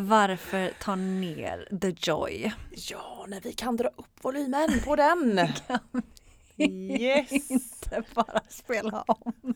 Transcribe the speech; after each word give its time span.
Varför 0.00 0.72
ta 0.80 0.94
ner 0.96 1.78
the 1.80 2.10
joy? 2.10 2.52
Ja, 2.90 3.26
när 3.28 3.40
vi 3.40 3.52
kan 3.52 3.76
dra 3.76 3.88
upp 3.88 4.24
volymen 4.24 4.68
på 4.84 4.96
den. 4.96 5.38
yes! 6.56 7.50
Inte 7.50 8.02
bara 8.14 8.40
spela 8.48 9.04
om. 9.06 9.32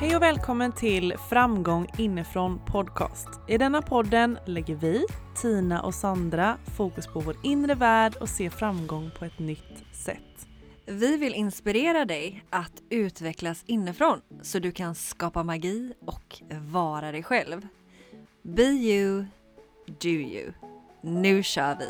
Hej 0.00 0.16
och 0.16 0.22
välkommen 0.22 0.72
till 0.72 1.14
Framgång 1.30 1.86
inifrån 1.98 2.60
podcast. 2.66 3.28
I 3.48 3.58
denna 3.58 3.82
podden 3.82 4.38
lägger 4.46 4.74
vi, 4.74 5.04
Tina 5.42 5.82
och 5.82 5.94
Sandra, 5.94 6.56
fokus 6.76 7.06
på 7.06 7.20
vår 7.20 7.36
inre 7.42 7.74
värld 7.74 8.16
och 8.20 8.28
ser 8.28 8.50
framgång 8.50 9.10
på 9.18 9.24
ett 9.24 9.38
nytt 9.38 9.84
sätt. 10.04 10.47
Vi 10.90 11.16
vill 11.16 11.34
inspirera 11.34 12.04
dig 12.04 12.44
att 12.50 12.82
utvecklas 12.90 13.64
inifrån 13.66 14.20
så 14.42 14.58
du 14.58 14.72
kan 14.72 14.94
skapa 14.94 15.42
magi 15.42 15.92
och 16.00 16.42
vara 16.70 17.12
dig 17.12 17.22
själv. 17.22 17.66
Be 18.42 18.62
you, 18.62 19.24
do 19.86 20.08
you. 20.08 20.52
Nu 21.00 21.42
kör 21.42 21.76
vi! 21.78 21.88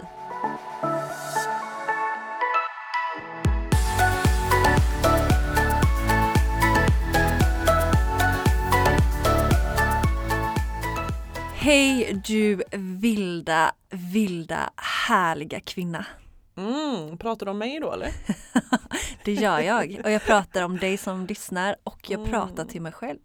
Hej 11.54 12.20
du 12.26 12.62
vilda, 12.72 13.74
vilda, 13.90 14.70
härliga 14.76 15.60
kvinna. 15.60 16.06
Mm, 16.58 17.18
pratar 17.18 17.46
du 17.46 17.50
om 17.50 17.58
mig 17.58 17.80
då 17.80 17.92
eller? 17.92 18.10
Det 19.24 19.32
gör 19.32 19.58
jag 19.60 20.00
och 20.04 20.10
jag 20.10 20.24
pratar 20.24 20.62
om 20.62 20.76
dig 20.78 20.96
som 20.96 21.26
lyssnar 21.26 21.76
och 21.84 22.10
jag 22.10 22.24
pratar 22.24 22.64
till 22.64 22.82
mig 22.82 22.92
själv. 22.92 23.18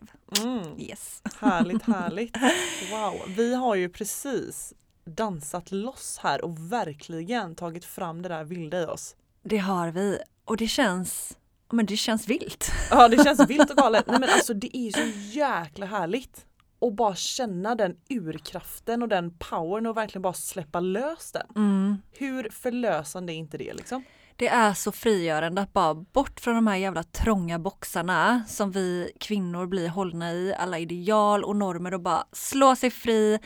Mm, 0.43 0.79
Yes. 0.79 1.21
härligt, 1.39 1.83
härligt. 1.83 2.37
Wow, 2.91 3.21
vi 3.35 3.55
har 3.55 3.75
ju 3.75 3.89
precis 3.89 4.73
dansat 5.05 5.71
loss 5.71 6.19
här 6.23 6.45
och 6.45 6.71
verkligen 6.71 7.55
tagit 7.55 7.85
fram 7.85 8.21
det 8.21 8.29
där 8.29 8.43
vilda 8.43 8.81
i 8.81 8.85
oss. 8.85 9.15
Det 9.43 9.57
har 9.57 9.87
vi 9.91 10.17
och 10.45 10.57
det 10.57 10.67
känns, 10.67 11.37
men 11.71 11.85
det 11.85 11.97
känns 11.97 12.27
vilt. 12.27 12.71
Ja 12.91 13.07
det 13.07 13.23
känns 13.23 13.49
vilt 13.49 13.69
och 13.71 13.77
galet. 13.83 14.07
Nej 14.07 14.19
men 14.19 14.29
alltså 14.29 14.53
det 14.53 14.77
är 14.77 14.91
så 14.91 15.37
jäkla 15.39 15.85
härligt. 15.85 16.45
Och 16.83 16.93
bara 16.93 17.15
känna 17.15 17.75
den 17.75 17.95
urkraften 18.09 19.01
och 19.01 19.09
den 19.09 19.37
powern 19.37 19.85
och 19.85 19.97
verkligen 19.97 20.21
bara 20.21 20.33
släppa 20.33 20.79
lös 20.79 21.31
den. 21.31 21.47
Mm. 21.55 21.97
Hur 22.11 22.49
förlösande 22.49 23.33
är 23.33 23.35
inte 23.35 23.57
det 23.57 23.73
liksom? 23.73 24.03
Det 24.35 24.47
är 24.47 24.73
så 24.73 24.91
frigörande 24.91 25.61
att 25.61 25.73
bara 25.73 25.93
bort 25.93 26.39
från 26.39 26.55
de 26.55 26.67
här 26.67 26.75
jävla 26.75 27.03
trånga 27.03 27.59
boxarna 27.59 28.43
som 28.47 28.71
vi 28.71 29.11
kvinnor 29.19 29.65
blir 29.65 29.89
hållna 29.89 30.33
i, 30.33 30.55
alla 30.55 30.79
ideal 30.79 31.43
och 31.43 31.55
normer 31.55 31.93
och 31.93 32.01
bara 32.01 32.23
slå 32.31 32.75
sig 32.75 32.91
fri, 32.91 33.39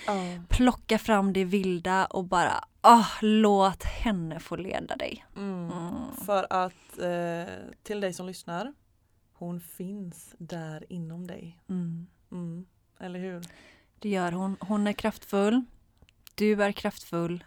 plocka 0.49 0.99
fram 0.99 1.33
det 1.33 1.45
vilda 1.45 2.05
och 2.05 2.23
bara 2.23 2.63
ah, 2.81 3.05
låt 3.21 3.83
henne 3.83 4.39
få 4.39 4.55
leda 4.55 4.95
dig. 4.95 5.25
Mm. 5.35 5.71
Mm. 5.71 5.93
För 6.25 6.47
att 6.49 6.99
eh, 6.99 7.53
till 7.83 8.01
dig 8.01 8.13
som 8.13 8.25
lyssnar, 8.27 8.73
hon 9.33 9.59
finns 9.59 10.35
där 10.37 10.85
inom 10.89 11.27
dig. 11.27 11.59
Eller 12.99 13.19
hur? 13.19 13.43
Det 13.99 14.09
gör 14.09 14.31
hon. 14.31 14.57
Hon 14.59 14.87
är 14.87 14.93
kraftfull. 14.93 15.61
Du 16.35 16.63
är 16.63 16.71
kraftfull. 16.71 17.43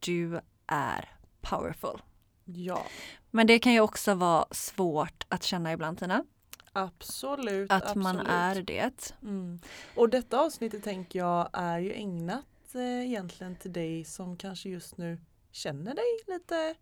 Du 0.00 0.40
är 0.66 1.08
powerful. 1.40 2.02
Ja, 2.44 2.86
Men 3.30 3.46
det 3.46 3.58
kan 3.58 3.72
ju 3.72 3.80
också 3.80 4.14
vara 4.14 4.46
svårt 4.50 5.24
att 5.28 5.42
känna 5.42 5.72
ibland 5.72 5.98
Tina. 5.98 6.24
absolut. 6.72 7.70
Att 7.72 7.82
absolut. 7.82 8.02
man 8.02 8.18
är 8.26 8.62
det. 8.62 9.12
Mm. 9.22 9.60
Och 9.96 10.08
detta 10.08 10.40
avsnittet 10.40 10.84
tänker 10.84 11.18
jag 11.18 11.48
är 11.52 11.78
ju 11.78 11.92
ägnat 11.92 12.74
eh, 12.74 13.04
egentligen 13.06 13.56
till 13.56 13.72
dig 13.72 14.04
som 14.04 14.36
kanske 14.36 14.68
just 14.68 14.96
nu 14.96 15.18
känner 15.52 15.94
dig 15.94 16.04
lite 16.34 16.74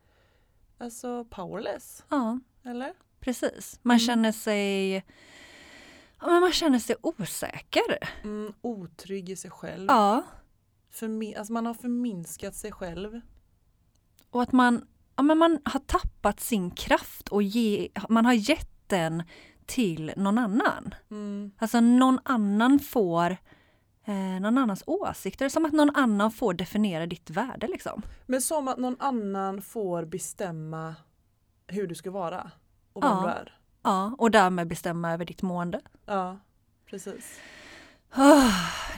alltså 0.79 1.25
powerless. 1.25 2.05
Ja, 2.09 2.41
Eller? 2.65 2.95
precis. 3.21 3.79
Man 3.83 3.95
Mm. 3.97 4.07
känner 4.07 4.33
sig 4.33 5.05
men 6.31 6.41
man 6.41 6.53
känner 6.53 6.79
sig 6.79 6.97
osäker. 7.03 7.99
Mm, 8.25 8.53
otrygg 8.61 9.29
i 9.31 9.37
sig 9.37 9.51
själv. 9.51 9.87
Ja, 9.89 10.23
Förmi- 10.93 11.39
alltså 11.39 11.53
man 11.53 11.67
har 11.67 11.75
förminskat 11.75 12.55
sig 12.55 12.73
själv. 12.73 13.21
och 14.31 14.43
att 14.43 14.53
man, 14.53 14.87
ja, 15.17 15.23
men 15.23 15.39
man 15.39 15.59
har 15.65 15.81
tappat 15.81 16.41
sin 16.41 16.71
kraft 16.71 17.29
och 17.29 17.43
ge, 17.43 17.89
man 18.09 18.25
har 18.25 18.33
gett 18.33 18.69
den 18.87 19.23
till 19.67 20.13
någon 20.17 20.39
annan. 20.39 20.95
Mm. 21.11 21.53
Alltså 21.59 21.81
någon 21.81 22.19
annan 22.25 22.79
får 22.79 23.31
eh, 24.05 24.41
någon 24.41 24.59
annans 24.59 24.83
åsikter. 24.87 25.49
Som 25.49 25.65
att 25.65 25.73
någon 25.73 25.91
annan 25.97 26.31
får 26.31 26.55
definiera 26.55 27.07
ditt 27.07 27.31
värde 27.31 27.67
liksom. 27.67 28.03
Men 28.27 28.43
som 28.43 28.69
att 28.69 28.79
någon 28.79 28.97
annan 28.99 29.63
får 29.63 30.05
bestämma 30.05 30.95
hur 31.67 31.87
du 31.87 31.95
ska 31.95 32.11
vara 32.11 32.51
och 32.93 33.03
vem 33.05 33.11
Ja. 33.11 33.23
du 33.23 33.29
är. 33.29 33.59
Ja, 33.83 34.15
och 34.19 34.31
därmed 34.31 34.69
bestämma 34.69 35.13
över 35.13 35.25
ditt 35.25 35.43
mående. 35.43 35.81
Ja, 36.07 36.39
precis. 36.87 37.39
Ah, 38.11 38.53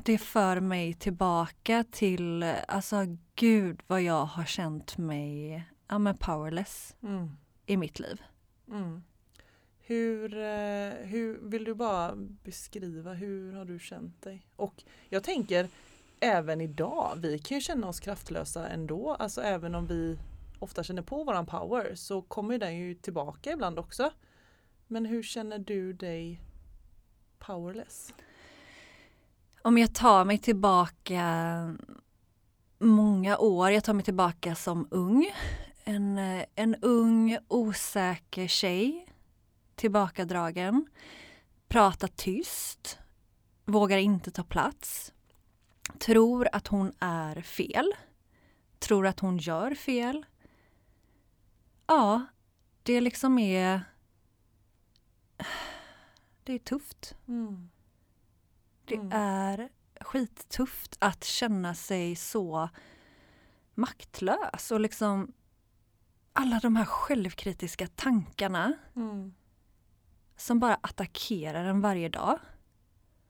Det 0.05 0.19
för 0.19 0.61
mig 0.61 0.95
tillbaka 0.95 1.85
till, 1.91 2.43
alltså 2.69 2.97
gud 3.35 3.81
vad 3.87 4.03
jag 4.03 4.25
har 4.25 4.45
känt 4.45 4.99
mig 4.99 5.63
ja, 5.89 5.99
men 5.99 6.17
powerless 6.17 6.95
Mm. 7.03 7.31
i 7.67 7.77
mitt 7.77 7.99
liv. 7.99 8.23
Mm. 8.71 9.03
Hur, 9.87 10.35
eh, 10.39 10.93
hur 11.07 11.39
vill 11.43 11.65
du 11.65 11.75
bara 11.75 12.13
beskriva 12.17 13.13
hur 13.13 13.53
har 13.53 13.65
du 13.65 13.79
känt 13.79 14.23
dig? 14.23 14.47
Och 14.57 14.83
jag 15.09 15.23
tänker 15.25 15.69
även 16.21 16.61
idag, 16.61 17.13
vi 17.17 17.39
kan 17.39 17.55
ju 17.57 17.61
känna 17.61 17.89
oss 17.89 18.01
kraftlösa 18.01 18.69
ändå. 18.69 19.15
Alltså 19.15 19.43
även 19.43 19.75
om 19.75 19.87
vi 19.87 20.19
ofta 20.59 20.83
känner 20.83 21.03
på 21.03 21.25
våran 21.25 21.47
power 21.47 21.95
så 21.95 22.23
kommer 22.23 22.59
den 22.59 22.77
ju 22.77 22.95
tillbaka 22.95 23.53
ibland 23.53 23.79
också. 23.79 24.11
Men 24.95 25.07
hur 25.07 25.23
känner 25.23 25.59
du 25.59 25.93
dig 25.93 26.41
powerless? 27.39 28.15
Om 29.63 29.79
jag 29.79 29.95
tar 29.95 30.25
mig 30.25 30.39
tillbaka 30.39 31.77
många 32.79 33.39
år, 33.39 33.71
jag 33.71 33.85
tar 33.85 33.95
mig 33.95 34.05
tillbaka 34.05 34.55
som 34.55 34.89
ung. 34.91 35.31
En, 35.85 36.19
en 36.55 36.75
ung 36.75 37.39
osäker 37.49 38.47
tjej, 38.47 39.07
tillbakadragen, 39.75 40.87
pratar 41.69 42.09
tyst, 42.09 42.99
vågar 43.65 43.99
inte 43.99 44.31
ta 44.31 44.45
plats, 44.45 45.13
tror 45.99 46.49
att 46.53 46.67
hon 46.67 46.93
är 46.99 47.41
fel, 47.41 47.95
tror 48.79 49.07
att 49.07 49.21
hon 49.21 49.39
gör 49.39 49.75
fel. 49.75 50.27
Ja, 51.87 52.27
det 52.83 53.01
liksom 53.01 53.39
är... 53.39 53.94
Det 56.45 56.53
är 56.53 56.59
tufft. 56.59 57.15
Mm. 57.29 57.71
Det 58.85 58.95
Mm. 58.95 59.13
är 59.13 59.69
skittufft 60.01 60.97
att 60.99 61.25
känna 61.25 61.75
sig 61.75 62.17
så 62.17 62.69
maktlös 63.75 64.71
och 64.71 64.81
liksom 64.81 65.33
alla 66.33 66.59
de 66.63 66.77
här 66.77 66.85
självkritiska 66.85 67.87
tankarna 67.87 68.73
Mm. 68.97 69.35
som 70.37 70.59
bara 70.59 70.75
attackerar 70.81 71.65
en 71.65 71.81
varje 71.81 72.09
dag. 72.09 72.39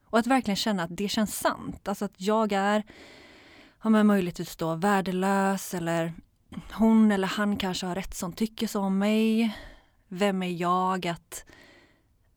Och 0.05 0.19
att 0.19 0.27
verkligen 0.27 0.55
känna 0.55 0.83
att 0.83 0.97
det 0.97 1.09
känns 1.09 1.35
sant. 1.39 1.87
Alltså 1.87 2.05
att 2.05 2.21
jag 2.21 2.51
är, 2.51 2.83
har 3.77 3.89
man 3.91 4.07
möjligtvis 4.07 4.55
då 4.55 4.75
värdelös 4.75 5.73
eller 5.73 6.13
hon 6.73 7.11
eller 7.11 7.27
han 7.27 7.57
kanske 7.57 7.85
har 7.85 7.95
rätt 7.95 8.15
som 8.15 8.33
tycker 8.33 8.67
så 8.67 8.81
om 8.81 8.97
mig. 8.97 9.57
Vem 10.07 10.43
är 10.43 10.51
jag 10.51 11.07
att, 11.07 11.45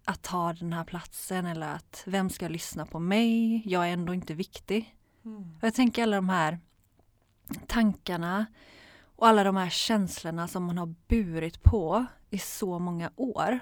att 0.08 0.22
ta 0.22 0.52
den 0.52 0.72
här 0.72 0.84
platsen 0.84 1.46
eller 1.46 1.74
att 1.74 2.02
vem 2.06 2.30
ska 2.30 2.48
lyssna 2.48 2.86
på 2.86 2.98
mig? 2.98 3.62
Jag 3.66 3.88
är 3.88 3.92
ändå 3.92 4.14
inte 4.14 4.34
viktig. 4.34 4.96
Mm. 5.24 5.58
Jag 5.60 5.74
tänker 5.74 6.02
alla 6.02 6.16
de 6.16 6.28
här 6.28 6.58
tankarna 7.66 8.46
och 9.00 9.26
alla 9.26 9.44
de 9.44 9.56
här 9.56 9.70
känslorna 9.70 10.48
som 10.48 10.64
man 10.64 10.78
har 10.78 10.94
burit 11.08 11.62
på 11.62 12.06
i 12.30 12.38
så 12.38 12.78
många 12.78 13.10
år 13.16 13.58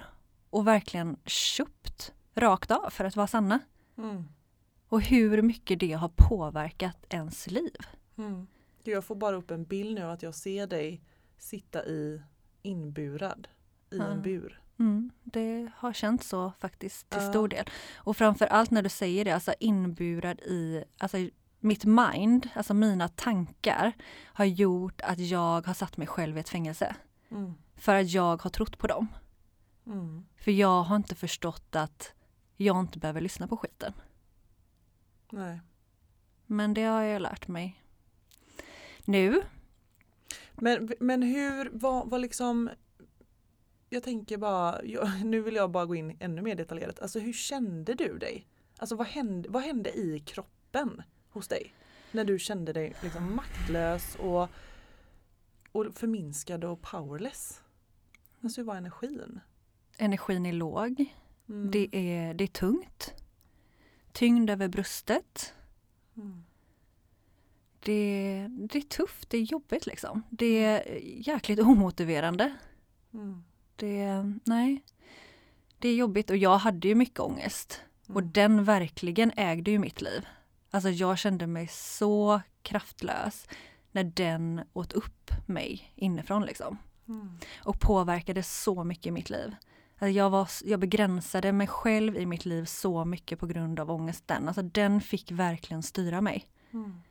och 0.49 0.67
verkligen 0.67 1.17
köpt 1.25 2.13
rakt 2.35 2.71
av 2.71 2.89
för 2.89 3.05
att 3.05 3.15
vara 3.15 3.27
sanna. 3.27 3.59
Mm. 3.97 4.23
Och 4.89 5.01
hur 5.01 5.41
mycket 5.41 5.79
det 5.79 5.93
har 5.93 6.11
påverkat 6.15 7.05
ens 7.09 7.47
liv. 7.47 7.77
Mm. 8.17 8.47
Jag 8.83 9.05
får 9.05 9.15
bara 9.15 9.35
upp 9.35 9.51
en 9.51 9.63
bild 9.63 9.95
nu 9.95 10.03
att 10.03 10.23
jag 10.23 10.35
ser 10.35 10.67
dig 10.67 11.01
sitta 11.37 11.85
i 11.85 12.21
inburad 12.61 13.47
i 13.91 13.99
en 13.99 14.21
bur. 14.21 14.61
Mm, 14.79 15.11
det 15.23 15.69
har 15.75 15.93
känts 15.93 16.27
så 16.27 16.53
faktiskt 16.59 17.09
till 17.09 17.21
stor 17.21 17.47
del. 17.47 17.65
Och 17.95 18.17
framför 18.17 18.45
allt 18.45 18.71
när 18.71 18.81
du 18.81 18.89
säger 18.89 19.25
det, 19.25 19.31
alltså 19.31 19.53
inburad 19.59 20.39
i, 20.39 20.83
alltså 20.97 21.17
mitt 21.59 21.85
mind, 21.85 22.49
alltså 22.55 22.73
mina 22.73 23.07
tankar 23.07 23.93
har 24.23 24.45
gjort 24.45 25.01
att 25.01 25.19
jag 25.19 25.67
har 25.67 25.73
satt 25.73 25.97
mig 25.97 26.07
själv 26.07 26.37
i 26.37 26.39
ett 26.39 26.49
fängelse. 26.49 26.95
Mm. 27.31 27.53
För 27.75 27.95
att 27.95 28.09
jag 28.09 28.41
har 28.41 28.49
trott 28.49 28.77
på 28.77 28.87
dem. 28.87 29.07
Mm. 29.85 30.25
För 30.37 30.51
jag 30.51 30.83
har 30.83 30.95
inte 30.95 31.15
förstått 31.15 31.75
att 31.75 32.13
jag 32.57 32.79
inte 32.79 32.99
behöver 32.99 33.21
lyssna 33.21 33.47
på 33.47 33.57
skiten. 33.57 33.93
Nej. 35.31 35.61
Men 36.45 36.73
det 36.73 36.83
har 36.83 37.01
jag 37.01 37.21
lärt 37.21 37.47
mig. 37.47 37.83
Nu, 39.05 39.41
Men, 40.55 40.89
men 40.99 41.23
hur, 41.23 41.69
vad, 41.73 42.09
vad 42.09 42.21
liksom 42.21 42.69
Jag 43.89 44.03
tänker 44.03 44.37
bara, 44.37 44.83
jag, 44.83 45.09
nu 45.25 45.41
vill 45.41 45.55
jag 45.55 45.71
bara 45.71 45.85
gå 45.85 45.95
in 45.95 46.17
ännu 46.19 46.41
mer 46.41 46.55
detaljerat. 46.55 46.99
Alltså 46.99 47.19
hur 47.19 47.33
kände 47.33 47.93
du 47.93 48.17
dig? 48.17 48.47
Alltså 48.77 48.95
vad 48.95 49.07
hände, 49.07 49.49
vad 49.49 49.63
hände 49.63 49.97
i 49.97 50.19
kroppen 50.19 51.03
hos 51.29 51.47
dig? 51.47 51.73
När 52.11 52.25
du 52.25 52.39
kände 52.39 52.73
dig 52.73 52.95
liksom 53.03 53.35
maktlös 53.35 54.15
och, 54.15 54.49
och 55.71 55.85
förminskad 55.95 56.63
och 56.63 56.81
powerless? 56.81 57.61
Alltså 58.41 58.61
hur 58.61 58.65
var 58.65 58.75
energin? 58.75 59.39
energin 59.97 60.45
är 60.45 60.53
låg. 60.53 61.05
Mm. 61.49 61.71
Det, 61.71 61.89
är, 61.91 62.33
det 62.33 62.43
är 62.43 62.47
tungt. 62.47 63.13
Tyngd 64.11 64.49
över 64.49 64.67
bröstet. 64.67 65.53
Mm. 66.17 66.43
Det, 67.79 68.47
det 68.49 68.77
är 68.77 68.81
tufft, 68.81 69.29
det 69.29 69.37
är 69.37 69.41
jobbigt 69.41 69.85
liksom. 69.85 70.23
Det 70.29 70.63
är 70.63 70.99
jäkligt 71.29 71.59
omotiverande. 71.59 72.55
Mm. 73.13 73.43
Det, 73.77 74.33
nej. 74.43 74.83
Det 75.79 75.89
är 75.89 75.95
jobbigt 75.95 76.29
och 76.29 76.37
jag 76.37 76.57
hade 76.57 76.87
ju 76.87 76.95
mycket 76.95 77.19
ångest. 77.19 77.81
Och 78.07 78.21
Mm. 78.21 78.31
den 78.31 78.63
verkligen 78.63 79.31
ägde 79.37 79.71
ju 79.71 79.79
mitt 79.79 80.01
liv. 80.01 80.25
Alltså 80.71 80.89
jag 80.89 81.17
kände 81.17 81.47
mig 81.47 81.67
så 81.67 82.41
kraftlös 82.61 83.47
när 83.91 84.03
den 84.03 84.61
åt 84.73 84.93
upp 84.93 85.31
mig 85.45 85.91
inifrån 85.95 86.45
liksom. 86.45 86.77
Mm. 87.07 87.37
Och 87.63 87.79
påverkade 87.79 88.43
så 88.43 88.83
mycket 88.83 89.05
i 89.05 89.11
mitt 89.11 89.29
liv. 89.29 89.55
Alltså 89.99 90.07
jag, 90.17 90.29
var, 90.29 90.49
jag 90.63 90.79
begränsade 90.79 91.51
mig 91.51 91.67
själv 91.67 92.17
i 92.17 92.25
mitt 92.25 92.45
liv 92.45 92.65
så 92.65 93.05
mycket 93.05 93.39
på 93.39 93.47
grund 93.47 93.79
av 93.79 93.91
ångesten. 93.91 94.47
Alltså 94.47 94.61
den 94.61 95.01
fick 95.01 95.31
verkligen 95.31 95.83
styra 95.83 96.21
mig. 96.21 96.45
Mm. 96.73 97.01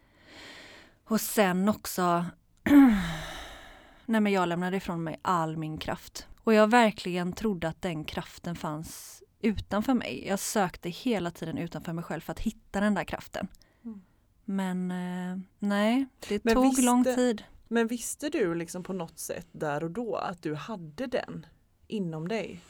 Och 1.04 1.20
sen 1.20 1.68
också 1.68 2.24
men 4.06 4.26
jag 4.26 4.48
lämnade 4.48 4.76
ifrån 4.76 5.04
mig 5.04 5.18
all 5.22 5.56
min 5.56 5.78
kraft. 5.78 6.26
Och 6.46 6.54
jag 6.54 6.70
verkligen 6.70 7.32
trodde 7.32 7.69
att 7.69 7.82
den 7.82 8.04
kraften 8.04 8.56
fanns 8.56 9.22
utanför 9.40 9.94
mig. 9.94 10.26
Jag 10.26 10.38
sökte 10.38 10.88
hela 10.88 11.31
tiden 11.31 11.58
utanför 11.58 11.93
mig 11.93 12.04
själv 12.04 12.20
för 12.20 12.32
att 12.32 12.40
hitta 12.40 12.81
den 12.81 12.94
där 12.94 13.04
kraften. 13.04 13.48
Mm. 13.84 14.02
Men 14.44 14.90
eh, 14.90 15.38
nej, 15.58 16.06
det 16.28 16.44
Men 16.44 16.54
tog 16.54 16.64
visste- 16.64 16.82
lång 16.82 17.04
tid. 17.04 17.43
Men 17.69 17.87
visste 17.87 18.28
du 18.28 18.54
liksom 18.54 18.82
på 18.82 18.93
något 18.93 19.19
sätt 19.19 19.46
där 19.52 19.84
och 19.84 19.90
då 19.90 20.16
att 20.16 20.43
du 20.43 20.54
hade 20.54 21.06
den 21.06 21.46
inom 21.87 22.28
dig? 22.28 22.60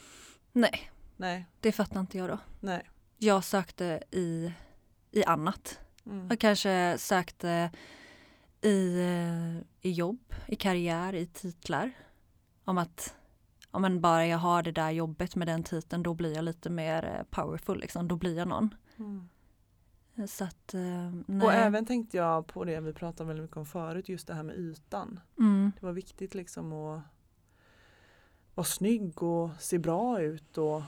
Nej, 0.52 0.90
Nej, 1.16 1.46
det 1.60 1.72
fattar 1.72 2.00
inte 2.00 2.18
jag 2.18 2.28
då. 2.28 2.38
nej. 2.60 2.90
Jag 3.18 3.44
sökte 3.44 4.02
i, 4.10 4.52
i 5.10 5.24
annat. 5.24 5.80
Mm. 6.06 6.26
Jag 6.28 6.38
kanske 6.40 6.96
sökte 6.98 7.70
i, 8.60 9.00
eh, 9.00 9.56
i 9.80 9.92
jobb, 9.92 10.34
i 10.48 10.56
karriär, 10.56 11.12
i 11.14 11.26
titlar. 11.26 11.92
Om 12.64 12.78
att 12.78 13.14
om 13.76 13.82
man 13.82 14.00
bara 14.00 14.26
jag 14.26 14.38
har 14.38 14.62
det 14.62 14.72
där 14.72 14.90
jobbet 14.90 15.36
med 15.36 15.48
den 15.48 15.62
titeln 15.62 16.02
då 16.02 16.14
blir 16.14 16.34
jag 16.34 16.44
lite 16.44 16.70
mer 16.70 17.04
eh, 17.04 17.22
powerful 17.30 17.80
liksom. 17.80 18.08
Då 18.08 18.16
blir 18.16 18.36
jag 18.38 18.48
någon. 18.48 18.74
Mm. 18.98 19.28
Så 20.28 20.44
att 20.44 20.74
eh, 20.74 21.10
nej. 21.26 21.46
Och 21.46 21.52
även 21.52 21.86
tänkte 21.86 22.16
jag 22.16 22.46
på 22.46 22.64
det 22.64 22.80
vi 22.80 22.92
pratade 22.92 23.28
väldigt 23.28 23.42
mycket 23.42 23.56
om 23.56 23.66
förut, 23.66 24.08
just 24.08 24.26
det 24.26 24.34
här 24.34 24.42
med 24.42 24.56
ytan. 24.56 25.20
mm, 25.38 25.72
Det 25.80 25.86
var 25.86 25.92
viktigt 25.92 26.34
liksom 26.34 26.72
att 26.72 27.02
vara 28.54 28.64
snygg 28.64 29.22
och 29.22 29.50
se 29.58 29.78
bra 29.78 30.20
ut. 30.20 30.58
Och, 30.58 30.82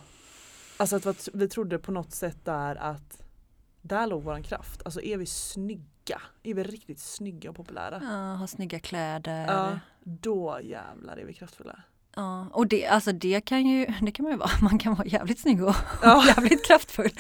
alltså 0.76 0.96
att 0.96 1.28
vi 1.34 1.48
trodde 1.48 1.78
på 1.78 1.92
något 1.92 2.12
sätt 2.12 2.44
där 2.44 2.76
att 2.76 3.22
där 3.82 4.06
låg 4.06 4.22
våran 4.22 4.42
kraft. 4.42 4.82
Alltså 4.84 5.00
är 5.00 5.16
vi 5.16 5.26
snygga, 5.26 6.22
är 6.42 6.54
vi 6.54 6.62
riktigt 6.62 6.98
snygga 7.00 7.50
och 7.50 7.56
populära. 7.56 8.00
ja, 8.02 8.34
ha 8.34 8.46
snygga 8.46 8.80
kläder. 8.80 9.46
Ja, 9.46 9.78
då 10.04 10.58
jävlar 10.62 11.16
är 11.16 11.24
vi 11.24 11.34
kraftfulla. 11.34 11.82
Ja, 12.18 12.46
och 12.52 12.66
det, 12.66 12.86
alltså 12.86 13.12
det 13.12 13.40
kan 13.40 13.66
ju, 13.66 13.86
det 14.02 14.12
kan 14.12 14.22
man 14.22 14.32
ju 14.32 14.38
vara, 14.38 14.50
man 14.62 14.78
kan 14.78 14.94
vara 14.94 15.06
jävligt 15.06 15.38
snygg 15.40 15.64
och 15.64 15.74
Ja. 16.02 16.24
jävligt 16.26 16.66
kraftfull. 16.66 17.10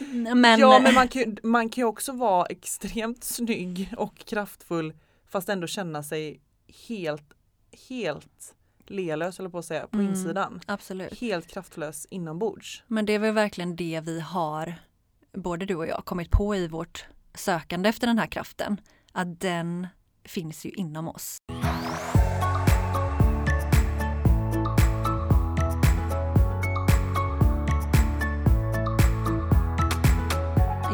men, 0.34 0.60
ja 0.60 0.78
men 0.82 0.94
man 0.94 1.08
kan, 1.08 1.36
man 1.42 1.68
kan 1.68 1.82
ju 1.82 1.86
också 1.88 2.12
vara 2.12 2.46
extremt 2.46 3.24
snygg 3.24 3.94
och 3.98 4.18
kraftfull 4.18 4.94
fast 5.28 5.48
ändå 5.48 5.66
känna 5.66 6.02
sig 6.02 6.40
helt, 6.88 7.32
helt 7.88 8.54
lelös 8.86 9.38
eller 9.38 9.48
på 9.48 9.58
att 9.58 9.64
säga, 9.64 9.86
på 9.86 9.98
Mm. 9.98 10.10
insidan. 10.10 10.60
absolut. 10.66 11.20
Helt 11.20 11.46
kraftlös 11.46 12.06
inombords. 12.10 12.82
Men 12.86 13.06
det 13.06 13.12
är 13.12 13.18
väl 13.18 13.34
verkligen 13.34 13.76
det 13.76 14.00
vi 14.04 14.20
har, 14.20 14.74
både 15.32 15.66
du 15.66 15.74
och 15.74 15.86
jag, 15.86 16.04
kommit 16.04 16.30
på 16.30 16.56
i 16.56 16.68
vårt 16.68 17.04
sökande 17.34 17.88
efter 17.88 18.06
den 18.06 18.18
här 18.18 18.26
kraften. 18.26 18.80
Att 19.12 19.40
den 19.40 19.86
finns 20.24 20.66
ju 20.66 20.70
inom 20.70 21.08
oss. 21.08 21.38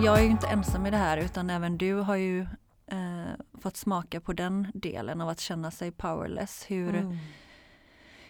Jag 0.04 0.18
är 0.18 0.22
ju 0.22 0.30
inte 0.30 0.46
ensam 0.46 0.86
i 0.86 0.90
det 0.90 0.96
här 0.96 1.16
utan 1.16 1.50
även 1.50 1.78
du 1.78 1.94
har 1.94 2.16
ju 2.16 2.40
eh, 2.86 3.30
fått 3.60 3.76
smaka 3.76 4.20
på 4.20 4.32
den 4.32 4.66
delen 4.74 5.20
av 5.20 5.28
att 5.28 5.40
känna 5.40 5.70
sig 5.70 5.92
powerless. 5.92 6.64
Hur, 6.68 6.94
Mm. 6.94 7.16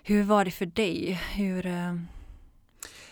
hur 0.03 0.23
var 0.25 0.45
det 0.45 0.51
för 0.51 0.67
dig? 0.67 1.13
Hur, 1.13 1.67
eh, 1.67 1.95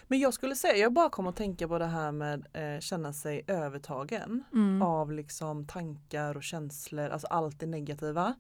Men 0.06 0.19
jag 0.20 0.34
skulle 0.34 0.56
säga, 0.56 0.76
jag 0.76 0.93
bara 0.93 1.10
kom 1.10 1.26
att 1.26 1.37
tänka 1.37 1.69
på 1.69 1.78
det 1.78 1.87
här 1.87 2.12
med 2.12 2.46
eh, 2.52 2.81
känna 2.81 3.12
sig 3.12 3.44
övertagen 3.46 4.44
mm, 4.52 4.82
av 4.82 5.12
liksom 5.12 5.66
tankar 5.66 6.37
och 6.37 6.43
känslor, 6.43 7.08
alltså 7.10 7.26
allt 7.26 7.60
det 7.60 7.66
negativa. 7.66 8.34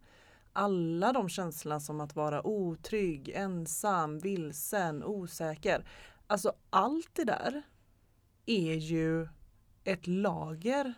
Alla 0.52 1.12
de 1.12 1.28
känslorna 1.28 1.80
som 1.80 2.00
att 2.00 2.16
vara 2.16 2.46
otrygg, 2.46 3.28
ensam, 3.34 4.18
vilsen, 4.18 5.04
osäker. 5.04 5.84
Alltså 6.26 6.52
allt 6.70 7.10
det 7.14 7.24
där 7.24 7.62
är 8.46 8.74
ju 8.74 9.28
ett 9.84 10.06
lager, 10.06 10.94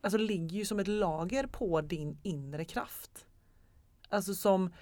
alltså 0.00 0.18
ligger 0.18 0.56
ju 0.58 0.64
som 0.64 0.78
ett 0.78 0.88
lager 0.88 1.46
på 1.46 1.80
din 1.80 2.18
inre 2.22 2.64
kraft. 2.64 3.26
Alltså 4.08 4.34
som, 4.34 4.72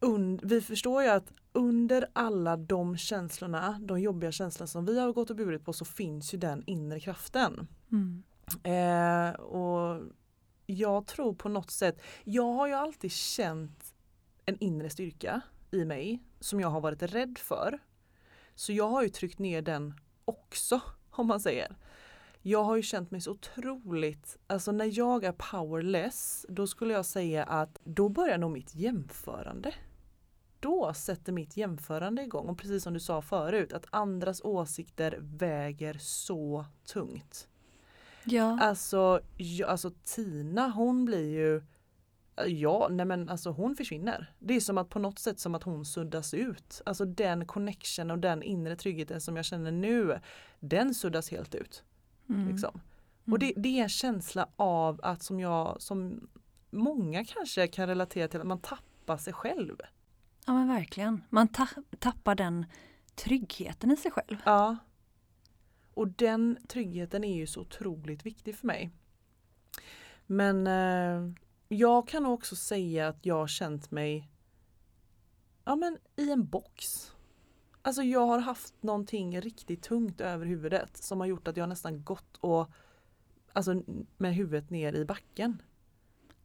und- 0.00 0.40
vi 0.42 0.60
förstår 0.60 1.02
ju 1.02 1.08
att 1.08 1.32
under 1.52 2.08
alla 2.12 2.56
de 2.56 2.96
känslorna, 2.96 3.78
de 3.82 4.00
jobbiga 4.00 4.32
känslorna 4.32 4.66
som 4.66 4.84
vi 4.86 4.98
har 5.00 5.12
gått 5.12 5.30
och 5.30 5.36
burit 5.36 5.64
på 5.64 5.72
så 5.72 5.84
finns 5.84 6.34
ju 6.34 6.38
den 6.38 6.62
inre 6.66 7.00
kraften. 7.00 7.68
mm, 7.92 8.22
Eh, 8.62 9.30
och 9.40 10.02
jag 10.66 11.06
tror 11.06 11.34
på 11.34 11.48
något 11.48 11.70
sätt, 11.70 12.02
jag 12.24 12.52
har 12.52 12.66
ju 12.66 12.72
alltid 12.72 13.12
känt 13.12 13.94
en 14.44 14.58
inre 14.58 14.90
styrka 14.90 15.40
i 15.70 15.84
mig 15.84 16.22
som 16.40 16.60
jag 16.60 16.68
har 16.68 16.80
varit 16.80 17.02
rädd 17.02 17.38
för. 17.38 17.78
Så 18.54 18.72
jag 18.72 18.88
har 18.88 19.02
ju 19.02 19.08
tryckt 19.08 19.38
ner 19.38 19.62
den 19.62 19.94
också, 20.24 20.80
om 21.10 21.26
man 21.26 21.40
säger. 21.40 21.76
Jag 22.48 22.64
har 22.64 22.76
ju 22.76 22.82
känt 22.82 23.10
mig 23.10 23.20
så 23.20 23.30
otroligt, 23.30 24.38
alltså 24.46 24.72
när 24.72 24.98
jag 24.98 25.24
är 25.24 25.32
powerless, 25.32 26.46
då 26.48 26.66
skulle 26.66 26.94
jag 26.94 27.06
säga 27.06 27.44
att 27.44 27.78
då 27.84 28.08
börjar 28.08 28.38
nog 28.38 28.50
mitt 28.50 28.74
jämförande. 28.74 29.74
Då 30.60 30.94
sätter 30.94 31.32
mitt 31.32 31.56
jämförande 31.56 32.22
igång 32.22 32.48
och 32.48 32.58
precis 32.58 32.82
som 32.82 32.94
du 32.94 33.00
sa 33.00 33.22
förut, 33.22 33.72
att 33.72 33.86
andras 33.90 34.40
åsikter 34.44 35.18
väger 35.20 35.96
så 36.00 36.64
tungt. 36.84 37.48
ja, 38.24 38.58
Alltså, 38.60 39.20
ja, 39.36 39.66
alltså 39.66 39.90
Tina 40.04 40.68
hon 40.68 41.04
blir 41.04 41.30
ju 41.30 41.62
Ja, 42.46 42.88
nej 42.90 43.06
men 43.06 43.28
alltså 43.28 43.50
hon 43.50 43.76
försvinner. 43.76 44.34
Det 44.38 44.54
är 44.54 44.60
som 44.60 44.78
att 44.78 44.88
på 44.88 44.98
något 44.98 45.18
sätt 45.18 45.40
som 45.40 45.54
att 45.54 45.62
hon 45.62 45.84
suddas 45.84 46.34
ut. 46.34 46.82
Alltså 46.86 47.04
den 47.04 47.46
connection 47.46 48.10
och 48.10 48.18
den 48.18 48.42
inre 48.42 48.76
tryggheten 48.76 49.20
som 49.20 49.36
jag 49.36 49.44
känner 49.44 49.70
nu, 49.70 50.20
den 50.60 50.94
suddas 50.94 51.30
helt 51.30 51.54
ut. 51.54 51.84
Mm, 52.28 52.48
Liksom. 52.48 52.70
mm. 52.74 53.32
Och 53.32 53.38
det, 53.38 53.52
det 53.56 53.78
är 53.78 53.82
en 53.82 53.88
känsla 53.88 54.48
av 54.56 55.00
att 55.02 55.22
som 55.22 55.40
jag, 55.40 55.82
som 55.82 56.28
många 56.70 57.24
kanske 57.24 57.68
kan 57.68 57.86
relatera 57.86 58.28
till, 58.28 58.40
att 58.40 58.46
man 58.46 58.60
tappar 58.60 59.16
sig 59.16 59.32
själv. 59.32 59.80
Ja 60.46 60.52
men 60.52 60.68
verkligen. 60.68 61.24
Man 61.28 61.48
ta 61.48 61.66
tappar 61.98 62.34
den 62.34 62.66
tryggheten 63.14 63.90
i 63.90 63.96
sig 63.96 64.10
själv. 64.10 64.36
Ja. 64.44 64.76
Och 65.94 66.08
den 66.08 66.58
tryggheten 66.68 67.24
är 67.24 67.36
ju 67.36 67.46
så 67.46 67.60
otroligt 67.60 68.26
viktig 68.26 68.56
för 68.56 68.66
mig. 68.66 68.90
Men 70.26 70.66
eh, 70.66 71.32
jag 71.68 72.08
kan 72.08 72.26
också 72.26 72.56
säga 72.56 73.08
att 73.08 73.26
jag 73.26 73.34
har 73.34 73.46
känt 73.46 73.90
mig 73.90 74.30
ja, 75.64 75.76
men 75.76 75.98
i 76.16 76.30
en 76.30 76.46
box. 76.46 77.12
Alltså 77.86 78.02
jag 78.02 78.26
har 78.26 78.38
haft 78.38 78.74
någonting 78.82 79.40
riktigt 79.40 79.82
tungt 79.82 80.20
över 80.20 80.46
huvudet 80.46 80.96
som 80.96 81.20
har 81.20 81.26
gjort 81.26 81.48
att 81.48 81.56
jag 81.56 81.68
nästan 81.68 82.04
gått 82.04 82.36
och 82.40 82.70
alltså 83.52 83.82
med 84.16 84.34
huvudet 84.34 84.70
ner 84.70 84.92
i 84.92 85.04
backen. 85.04 85.62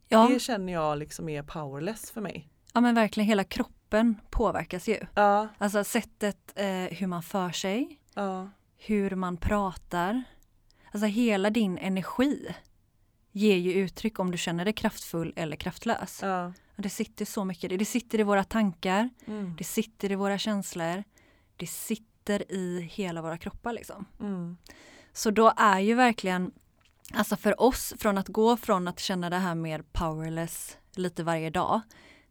Ja, 0.08 0.28
Det 0.28 0.38
känner 0.40 0.72
jag 0.72 0.98
liksom 0.98 1.28
är 1.28 1.42
powerless 1.42 2.10
för 2.10 2.20
mig. 2.20 2.48
ja 2.74 2.80
men 2.80 2.94
verkligen 2.94 3.26
hela 3.28 3.44
kroppen 3.44 4.16
påverkas 4.30 4.88
ju. 4.88 4.98
Ja, 5.14 5.48
Alltså 5.58 5.84
sättet 5.84 6.52
eh, 6.54 6.66
hur 6.98 7.06
man 7.06 7.22
för 7.22 7.50
sig, 7.50 8.00
ja, 8.14 8.48
hur 8.76 9.10
man 9.16 9.36
pratar. 9.36 10.22
Alltså 10.92 11.06
hela 11.06 11.50
din 11.50 11.78
energi 11.78 12.54
ger 13.32 13.56
ju 13.56 13.72
uttryck 13.72 14.18
om 14.18 14.30
du 14.30 14.38
känner 14.38 14.64
dig 14.64 14.72
kraftfull 14.74 15.32
eller 15.36 15.56
kraftlös. 15.56 16.20
ja. 16.22 16.52
Det 16.76 16.88
sitter 16.90 17.24
så 17.24 17.44
mycket, 17.44 17.78
det 17.78 17.84
sitter 17.84 18.20
i 18.20 18.22
våra 18.22 18.44
tankar, 18.44 19.10
Mm. 19.26 19.54
det 19.58 19.64
sitter 19.64 20.12
i 20.12 20.14
våra 20.14 20.38
känslor, 20.38 21.04
det 21.56 21.66
sitter 21.66 22.52
i 22.52 22.80
hela 22.92 23.22
våra 23.22 23.38
kroppar 23.38 23.72
liksom. 23.72 24.04
Mm. 24.20 24.56
Så 25.12 25.30
då 25.30 25.52
är 25.56 25.78
ju 25.80 25.94
verkligen, 25.94 26.52
alltså 27.14 27.36
för 27.36 27.62
oss 27.62 27.94
från 27.98 28.18
att 28.18 28.28
gå 28.28 28.56
från 28.56 28.88
att 28.88 29.00
känna 29.00 29.30
det 29.30 29.36
här 29.36 29.54
mer 29.54 29.82
powerless 29.92 30.78
lite 30.94 31.24
varje 31.24 31.50
dag 31.50 31.80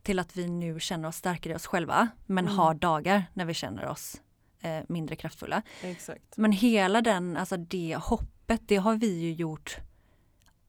till 0.03 0.19
att 0.19 0.37
vi 0.37 0.47
nu 0.47 0.79
känner 0.79 1.07
oss 1.07 1.15
starkare 1.15 1.53
i 1.53 1.55
oss 1.55 1.65
själva 1.65 2.07
men 2.25 2.45
Mm. 2.45 2.57
har 2.57 2.73
dagar 2.73 3.25
när 3.33 3.45
vi 3.45 3.53
känner 3.53 3.87
oss 3.87 4.21
eh, 4.61 4.79
mindre 4.89 5.15
kraftfulla. 5.15 5.61
Exakt. 5.81 6.37
Men 6.37 6.51
hela 6.51 7.01
den, 7.01 7.37
alltså 7.37 7.57
det 7.57 7.97
hoppet, 8.01 8.61
det 8.65 8.75
har 8.75 8.95
vi 8.95 9.19
ju 9.19 9.33
gjort 9.33 9.77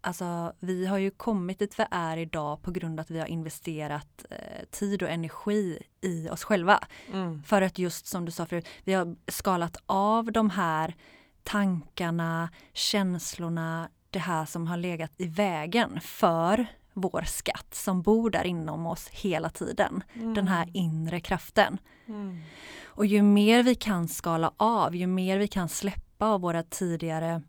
Alltså 0.05 0.53
vi 0.59 0.87
har 0.87 0.99
ju 0.99 1.11
kommit 1.11 1.59
dit 1.59 1.79
vi 1.79 1.85
är 1.91 2.17
idag 2.17 2.63
på 2.63 2.71
grund 2.71 3.01
av 3.01 3.03
att 3.03 3.11
vi 3.11 3.19
har 3.19 3.27
investerat 3.27 4.25
eh, 4.31 4.65
tid 4.71 5.03
och 5.03 5.09
energi 5.09 5.83
i 6.01 6.29
oss 6.29 6.45
själva. 6.45 6.85
Mm. 7.13 7.43
För 7.43 7.63
att 7.63 7.79
just 7.79 8.07
som 8.07 8.25
du 8.25 8.31
sa 8.31 8.47
förut, 8.47 8.69
vi 8.85 8.93
har 8.93 9.17
skalat 9.29 9.77
av 9.87 10.33
de 10.33 10.51
här 10.51 10.95
tankarna, 11.43 12.49
känslorna, 12.73 13.89
det 14.11 14.19
här 14.19 14.45
som 14.45 14.67
har 14.67 14.77
legat 14.77 15.13
i 15.17 15.27
vägen 15.27 16.01
för 16.01 16.67
vår 16.93 17.23
skatt 17.23 17.75
som 17.75 18.03
bor 18.03 18.31
där 18.31 18.47
inom 18.47 18.87
oss 18.87 19.09
hela 19.09 19.51
tiden. 19.51 20.03
Den 20.35 20.49
här 20.49 20.69
inre 20.73 21.21
kraften. 21.21 21.79
Mm. 22.07 22.41
Och 22.85 23.07
ju 23.07 23.23
mer 23.23 23.63
vi 23.63 23.75
kan 23.75 24.09
skala 24.09 24.53
av, 24.57 24.97
ju 24.97 25.07
mer 25.07 25.39
vi 25.39 25.49
kan 25.49 25.69
släppa 25.69 26.27
av 26.27 26.41
våra 26.41 26.63
tidigare 26.63 27.43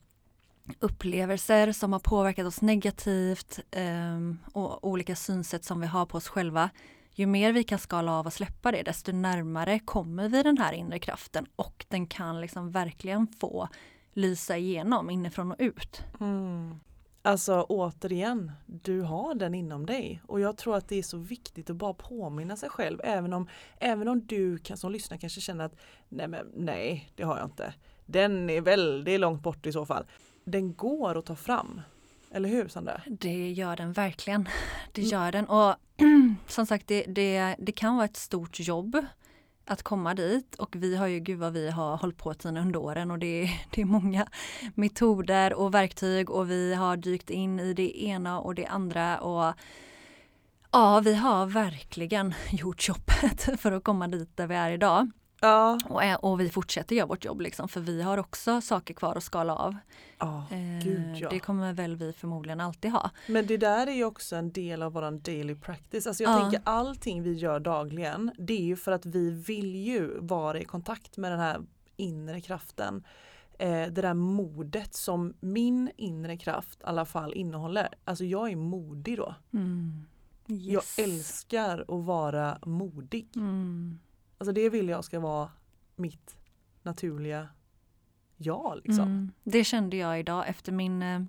upplevelser 0.80 1.72
som 1.72 1.94
har 1.94 2.00
påverkat 2.00 2.46
oss 2.46 2.62
negativt 2.62 3.60
ehm, 3.72 4.40
och 4.54 4.88
olika 4.88 5.16
synsätt 5.16 5.66
som 5.66 5.80
vi 5.82 5.88
har 5.88 6.06
på 6.06 6.18
oss 6.18 6.28
själva. 6.28 6.70
Ju 7.12 7.26
mer 7.26 7.54
vi 7.54 7.64
kan 7.64 7.80
skala 7.80 8.12
av 8.12 8.26
och 8.26 8.34
släppa 8.34 8.72
det, 8.72 8.84
desto 8.84 9.12
närmare 9.12 9.80
kommer 9.80 10.30
vi 10.30 10.44
den 10.44 10.58
här 10.58 10.74
inre 10.74 11.00
kraften 11.00 11.46
och 11.56 11.86
den 11.90 12.08
kan 12.08 12.42
liksom 12.42 12.72
verkligen 12.72 13.28
få 13.28 13.68
lysa 14.14 14.58
igenom 14.58 15.10
inifrån 15.10 15.52
och 15.52 15.58
ut. 15.60 16.02
Mm. 16.20 16.80
Alltså 17.26 17.66
återigen, 17.70 18.52
du 18.66 19.02
har 19.02 19.36
den 19.36 19.54
inom 19.54 19.86
dig 19.86 20.22
och 20.28 20.40
jag 20.40 20.58
tror 20.58 20.76
att 20.76 20.90
det 20.90 20.96
är 20.96 21.04
så 21.04 21.18
viktigt 21.18 21.70
att 21.70 21.76
bara 21.76 21.94
påminna 21.94 22.56
sig 22.56 22.70
själv 22.70 23.00
även 23.04 23.34
om, 23.34 23.48
även 23.80 24.08
om 24.08 24.26
du 24.26 24.58
kan, 24.58 24.78
som 24.78 24.92
lyssnar 24.92 25.18
kanske 25.18 25.42
känner 25.42 25.66
att 25.66 25.76
nej, 26.10 26.28
men, 26.28 26.52
nej, 26.56 27.12
det 27.16 27.24
har 27.24 27.38
jag 27.38 27.46
inte. 27.46 27.74
Den 28.06 28.50
är 28.50 28.62
väldigt 28.62 29.20
långt 29.20 29.44
bort 29.44 29.66
i 29.66 29.72
så 29.72 29.86
fall. 29.86 30.06
Den 30.44 30.74
går 30.74 31.18
att 31.18 31.26
ta 31.26 31.36
fram. 31.36 31.82
Eller 32.32 32.50
hur 32.50 32.68
Sandra? 32.68 33.02
Det 33.08 33.52
gör 33.52 33.76
den 33.76 33.94
verkligen. 33.94 34.50
Det 34.92 35.02
gör 35.02 35.32
den. 35.32 35.46
Och 35.46 35.76
som 36.48 36.66
sagt, 36.66 36.88
det, 36.88 37.04
det, 37.04 37.56
det 37.60 37.72
kan 37.72 37.96
vara 37.96 38.06
ett 38.06 38.18
stort 38.18 38.60
jobb 38.60 39.06
att 39.66 39.84
komma 39.84 40.14
dit 40.14 40.56
och 40.56 40.76
vi 40.76 40.96
har 40.96 41.08
ju, 41.08 41.20
gud 41.20 41.40
vad 41.40 41.54
vi 41.54 41.70
har 41.70 41.98
hållit 41.98 42.18
på 42.18 42.34
tiden 42.34 42.58
under 42.58 42.80
åren 42.80 43.12
och 43.12 43.20
det 43.20 43.50
det 43.70 43.82
är 43.82 43.86
många 43.86 44.28
metoder 44.76 45.54
och 45.54 45.74
verktyg 45.74 46.30
och 46.30 46.50
vi 46.50 46.74
har 46.74 46.98
dykt 46.98 47.30
in 47.30 47.60
i 47.60 47.74
det 47.74 48.04
ena 48.04 48.40
och 48.40 48.56
det 48.56 48.66
andra 48.66 49.20
och 49.20 49.54
ja, 50.72 51.00
vi 51.00 51.16
har 51.16 51.46
verkligen 51.46 52.34
gjort 52.52 52.88
jobbet 52.88 53.62
för 53.62 53.72
att 53.72 53.84
komma 53.84 54.08
dit 54.08 54.38
där 54.38 54.48
vi 54.48 54.56
är 54.56 54.72
idag. 54.72 55.12
Ja. 55.44 55.80
Och, 55.90 56.32
och 56.32 56.40
vi 56.40 56.50
fortsätter 56.50 56.96
göra 56.96 57.08
vårt 57.08 57.26
jobb 57.26 57.42
liksom, 57.42 57.68
för 57.70 57.80
vi 57.82 58.02
har 58.02 58.18
också 58.18 58.62
saker 58.62 58.94
kvar 58.94 59.16
att 59.16 59.24
skala 59.24 59.56
av. 59.56 59.76
Ja, 60.20 60.46
Eh, 60.52 60.84
gud 60.84 61.16
ja. 61.18 61.30
Det 61.30 61.40
kommer 61.40 61.74
väl 61.74 61.96
vi 61.96 62.14
förmodligen 62.14 62.62
alltid 62.62 62.92
ha. 62.92 63.10
Men 63.28 63.48
det 63.48 63.58
där 63.58 63.88
är 63.88 63.92
ju 63.92 64.06
också 64.06 64.36
en 64.36 64.52
del 64.52 64.82
av 64.82 64.94
våran 64.94 65.20
daily 65.20 65.56
practice. 65.56 66.08
Alltså 66.08 66.24
jag 66.24 66.32
Ja. 66.34 66.42
tänker 66.42 66.62
allting 66.64 67.24
vi 67.24 67.34
gör 67.34 67.60
dagligen 67.60 68.32
det 68.38 68.54
är 68.54 68.64
ju 68.66 68.76
för 68.76 68.92
att 68.92 69.06
vi 69.06 69.30
vill 69.30 69.76
ju 69.76 70.20
vara 70.20 70.60
i 70.60 70.66
kontakt 70.66 71.18
med 71.18 71.32
den 71.32 71.40
här 71.40 71.62
inre 71.98 72.42
kraften. 72.42 73.04
Eh, 73.60 73.70
det 73.70 73.90
där 74.02 74.14
modet 74.14 74.94
som 74.96 75.34
min 75.40 75.92
inre 75.98 76.38
kraft 76.38 76.80
i 76.82 76.84
alla 76.86 77.06
fall 77.06 77.34
innehåller. 77.34 77.90
Alltså 78.06 78.26
jag 78.26 78.52
är 78.52 78.56
modig 78.56 79.18
då. 79.18 79.36
Mm. 79.54 80.06
Yes. 80.48 80.98
Jag 80.98 81.06
älskar 81.06 81.80
att 81.88 82.06
vara 82.06 82.58
modig. 82.66 83.28
Mm. 83.36 84.00
Alltså 84.44 84.54
det 84.54 84.70
vill 84.70 84.90
jag 84.90 85.06
ska 85.06 85.20
vara 85.20 85.50
mitt 85.96 86.38
naturliga 86.82 87.48
jag 88.38 88.82
liksom. 88.84 89.04
Mm. 89.04 89.32
Det 89.44 89.64
kände 89.64 89.98
jag 89.98 90.20
idag 90.20 90.48
efter 90.48 90.72
min, 90.72 91.04
eh, 91.04 91.22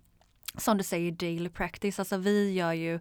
som 0.56 0.78
du 0.78 0.85
säger, 0.85 1.12
daily 1.12 1.49
practice. 1.49 1.99
Alltså 1.99 2.16
vi 2.16 2.52
gör 2.52 2.73
ju 2.73 3.00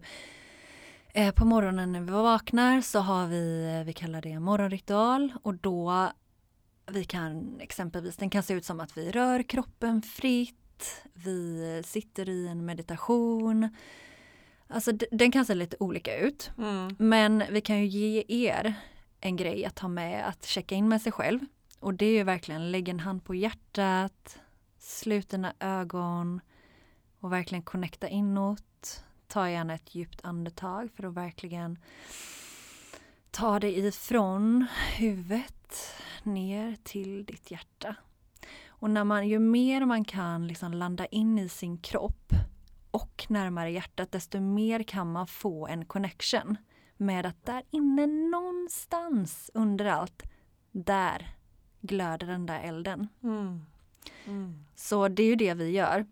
eh, 1.08 1.34
på 1.34 1.44
morgonen 1.44 1.92
när 1.92 2.00
vi 2.00 2.10
vaknar 2.10 2.80
så 2.80 2.98
har 2.98 3.26
vi, 3.26 3.74
eh, 3.78 3.86
vi 3.86 3.92
kallar 3.92 4.22
det 4.22 4.40
morgonritual 4.40 5.32
och 5.42 5.54
då 5.54 6.10
vi 6.86 7.04
kan 7.04 7.60
exempelvis, 7.60 8.16
den 8.16 8.30
kan 8.30 8.42
se 8.42 8.54
ut 8.54 8.64
som 8.64 8.80
att 8.80 8.96
vi 8.96 9.10
rör 9.10 9.42
kroppen 9.42 10.02
fritt, 10.02 11.04
vi 11.14 11.82
sitter 11.84 12.28
i 12.28 12.48
en 12.48 12.64
meditation. 12.64 13.68
Alltså 14.68 14.92
den 14.92 15.32
kan 15.32 15.44
se 15.44 15.54
lite 15.54 15.76
olika 15.80 16.18
ut. 16.18 16.50
Mm. 16.58 16.96
Men 16.98 17.44
vi 17.50 17.60
kan 17.60 17.80
ju 17.80 17.86
ge 17.86 18.24
er 18.28 18.74
en 19.24 19.36
grej 19.36 19.64
att 19.64 19.74
ta 19.74 19.88
med 19.88 20.28
att 20.28 20.44
checka 20.44 20.74
in 20.74 20.88
med 20.88 21.02
sig 21.02 21.12
själv. 21.12 21.40
Och 21.80 21.94
det 21.94 22.06
är 22.06 22.12
ju 22.12 22.22
verkligen 22.22 22.70
lägg 22.70 22.88
en 22.88 23.00
hand 23.00 23.24
på 23.24 23.34
hjärtat, 23.34 24.38
slut 24.78 25.28
dina 25.28 25.54
ögon 25.60 26.40
och 27.20 27.32
verkligen 27.32 27.62
connecta 27.62 28.08
inåt. 28.08 29.04
Ta 29.26 29.50
gärna 29.50 29.74
ett 29.74 29.94
djupt 29.94 30.24
andetag 30.24 30.90
för 30.96 31.04
att 31.04 31.14
verkligen 31.14 31.78
ta 33.30 33.60
dig 33.60 33.86
ifrån 33.86 34.66
huvudet 34.96 35.94
ner 36.22 36.76
till 36.82 37.24
ditt 37.24 37.50
hjärta. 37.50 37.96
Och 38.66 38.90
när 38.90 39.04
man, 39.04 39.28
ju 39.28 39.38
mer 39.38 39.84
man 39.84 40.04
kan 40.04 40.46
liksom 40.46 40.74
landa 40.74 41.06
in 41.06 41.38
i 41.38 41.48
sin 41.48 41.78
kropp 41.78 42.32
och 42.90 43.26
närmare 43.28 43.70
hjärtat, 43.70 44.12
desto 44.12 44.40
mer 44.40 44.82
kan 44.82 45.12
man 45.12 45.26
få 45.26 45.66
en 45.66 45.84
connection 45.84 46.56
med 47.04 47.26
att 47.26 47.46
där 47.46 47.62
inne 47.70 48.06
någonstans 48.06 49.50
under 49.54 49.84
allt, 49.84 50.22
där 50.72 51.34
glöder 51.80 52.26
den 52.26 52.46
där 52.46 52.60
elden. 52.60 53.08
Mm. 53.22 53.60
Mm. 54.24 54.64
Så 54.74 55.08
det 55.08 55.22
är 55.22 55.26
ju 55.26 55.36
det 55.36 55.54
vi 55.54 55.70
gör. 55.70 56.06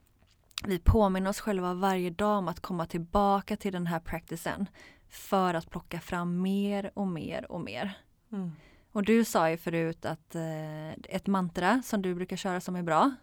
Vi 0.65 0.79
påminner 0.79 1.31
oss 1.31 1.41
själva 1.41 1.75
varje 1.75 2.11
dag 2.11 2.39
om 2.39 2.49
att 2.49 2.61
komma 2.61 2.87
tillbaka 2.87 3.57
till 3.57 3.73
den 3.73 3.87
här 3.87 4.01
practicen 4.01 4.67
för 5.09 5.55
att 5.55 5.71
plocka 5.71 6.01
fram 6.01 6.43
mer 6.43 6.91
och 6.95 7.09
mer 7.09 7.53
och 7.53 7.61
mer. 7.61 7.99
Mm. 8.33 8.53
Och 8.93 9.03
du 9.03 9.25
sa 9.25 9.51
ju 9.51 9.57
förut 9.57 10.05
att 10.05 10.35
eh, 10.35 10.91
ett 10.93 11.27
mantra 11.27 11.83
som 11.85 12.03
du 12.03 12.15
brukar 12.15 12.37
köra 12.37 12.61
som 12.61 12.77
är 12.77 12.83
bra. 12.83 13.15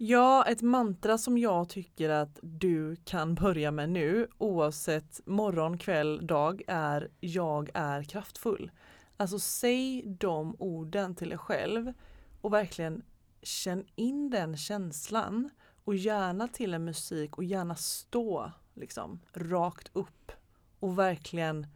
Ja, 0.00 0.44
ett 0.44 0.62
mantra 0.62 1.18
som 1.18 1.38
jag 1.38 1.68
tycker 1.68 2.10
att 2.10 2.38
du 2.42 2.96
kan 2.96 3.34
börja 3.34 3.70
med 3.70 3.90
nu 3.90 4.28
oavsett 4.38 5.20
morgon, 5.26 5.78
kväll, 5.78 6.26
dag 6.26 6.62
är 6.66 7.10
jag 7.20 7.70
är 7.74 8.02
kraftfull. 8.02 8.70
Alltså 9.16 9.38
säg 9.38 10.02
de 10.06 10.56
orden 10.58 11.14
till 11.14 11.28
dig 11.28 11.38
själv 11.38 11.92
och 12.40 12.52
verkligen 12.52 13.02
känn 13.42 13.84
in 13.94 14.30
den 14.30 14.56
känslan 14.56 15.50
och 15.84 15.94
gärna 15.94 16.48
till 16.48 16.74
en 16.74 16.84
musik 16.84 17.38
och 17.38 17.44
gärna 17.44 17.74
stå 17.74 18.52
liksom 18.74 19.20
rakt 19.32 19.90
upp 19.92 20.32
och 20.80 20.98
verkligen 20.98 21.66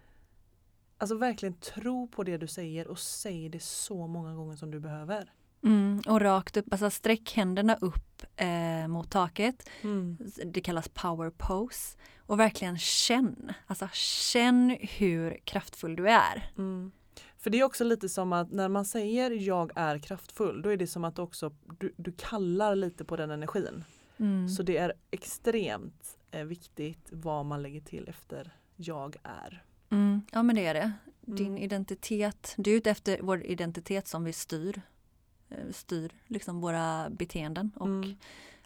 Alltså 0.99 1.17
verkligen 1.17 1.55
tro 1.55 2.09
på 2.09 2.23
det 2.23 2.37
du 2.37 2.47
säger 2.47 2.89
och 2.89 2.99
säg 2.99 3.49
det 3.49 3.63
så 3.63 4.07
många 4.07 4.35
gånger 4.35 4.57
som 4.57 4.71
du 4.71 4.81
behöver. 4.81 5.33
Mm, 5.65 6.03
och 6.07 6.21
rakt 6.21 6.57
upp, 6.57 6.73
alltså 6.73 6.91
sträck 6.91 7.33
händerna 7.33 7.77
upp 7.81 8.23
eh, 8.37 8.89
mot 8.89 9.11
taket. 9.11 9.69
Mm. 9.83 10.19
Det 10.45 10.61
kallas 10.61 10.89
power 10.89 11.31
pose. 11.31 11.97
Och 12.27 12.41
verkligen 12.41 12.79
känn, 12.79 13.53
alltså 13.67 13.89
känn 13.93 14.77
hur 14.81 15.39
kraftfull 15.45 15.97
du 15.97 16.09
är. 16.09 16.51
Mm. 16.59 16.93
För 17.39 17.51
det 17.51 17.61
är 17.61 17.65
också 17.65 17.85
lite 17.85 18.09
som 18.09 18.33
att 18.33 18.53
när 18.53 18.69
man 18.69 18.85
säger 18.85 19.31
jag 19.31 19.73
är 19.75 19.99
kraftfull 19.99 20.63
då 20.63 20.69
är 20.69 20.77
det 20.77 20.87
som 20.87 21.05
att 21.05 21.19
också 21.19 21.55
du, 21.79 21.95
du 21.97 22.13
kallar 22.13 22.75
lite 22.77 23.05
på 23.05 23.17
den 23.17 23.31
energin. 23.31 23.85
Mm. 24.17 24.49
Så 24.49 24.63
det 24.63 24.77
är 24.77 24.93
extremt 25.11 26.19
eh, 26.31 26.45
viktigt 26.45 27.09
vad 27.11 27.47
man 27.47 27.63
lägger 27.63 27.81
till 27.81 28.09
efter 28.09 28.57
jag 28.77 29.17
är. 29.23 29.65
Mm, 29.91 30.23
ja 30.33 30.43
men 30.43 30.57
det 30.57 30.67
är 30.67 30.75
det. 30.75 30.93
Din 31.21 31.47
Mm. 31.47 31.63
identitet, 31.63 32.55
det 32.57 32.71
är 32.71 32.75
ute 32.75 32.91
efter 32.91 33.19
vår 33.23 33.43
identitet 33.43 34.09
som 34.09 34.25
vi 34.25 34.33
styr. 34.33 34.83
Eh, 35.53 35.73
Styr 35.73 36.13
liksom 36.27 36.61
våra 36.61 37.11
beteenden 37.11 37.71
och 37.77 37.87
Mm. 37.87 38.17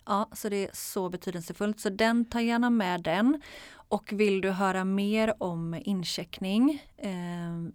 Ja, 0.08 0.28
så 0.32 0.48
det 0.48 0.64
är 0.64 0.70
så 0.72 1.08
betydelsefullt. 1.08 1.80
Så 1.80 1.88
den, 1.88 2.24
ta 2.24 2.40
gärna 2.40 2.70
med 2.70 3.02
den. 3.02 3.40
Och 3.88 4.12
vill 4.12 4.40
du 4.40 4.50
höra 4.50 4.84
mer 4.84 5.42
om 5.42 5.82
incheckning 5.84 6.82
eh, 6.96 7.10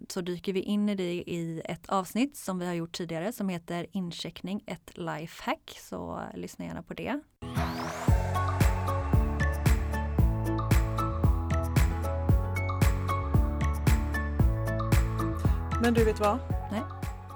så 0.08 0.20
dyker 0.20 0.52
vi 0.52 0.60
in 0.60 0.88
i 0.88 0.94
det 0.94 1.12
i 1.12 1.62
ett 1.64 1.88
avsnitt 1.88 2.36
som 2.36 2.58
vi 2.58 2.66
har 2.66 2.74
gjort 2.74 2.92
tidigare 2.92 3.32
som 3.32 3.48
heter 3.48 3.86
Incheckning, 3.92 4.62
ett 4.66 4.90
lifehack. 4.98 5.78
Så 5.80 6.20
lyssna 6.34 6.64
gärna 6.64 6.82
på 6.82 6.94
det. 6.94 7.20
Men 15.82 15.94
du 15.94 16.04
vet 16.04 16.20
vad? 16.20 16.61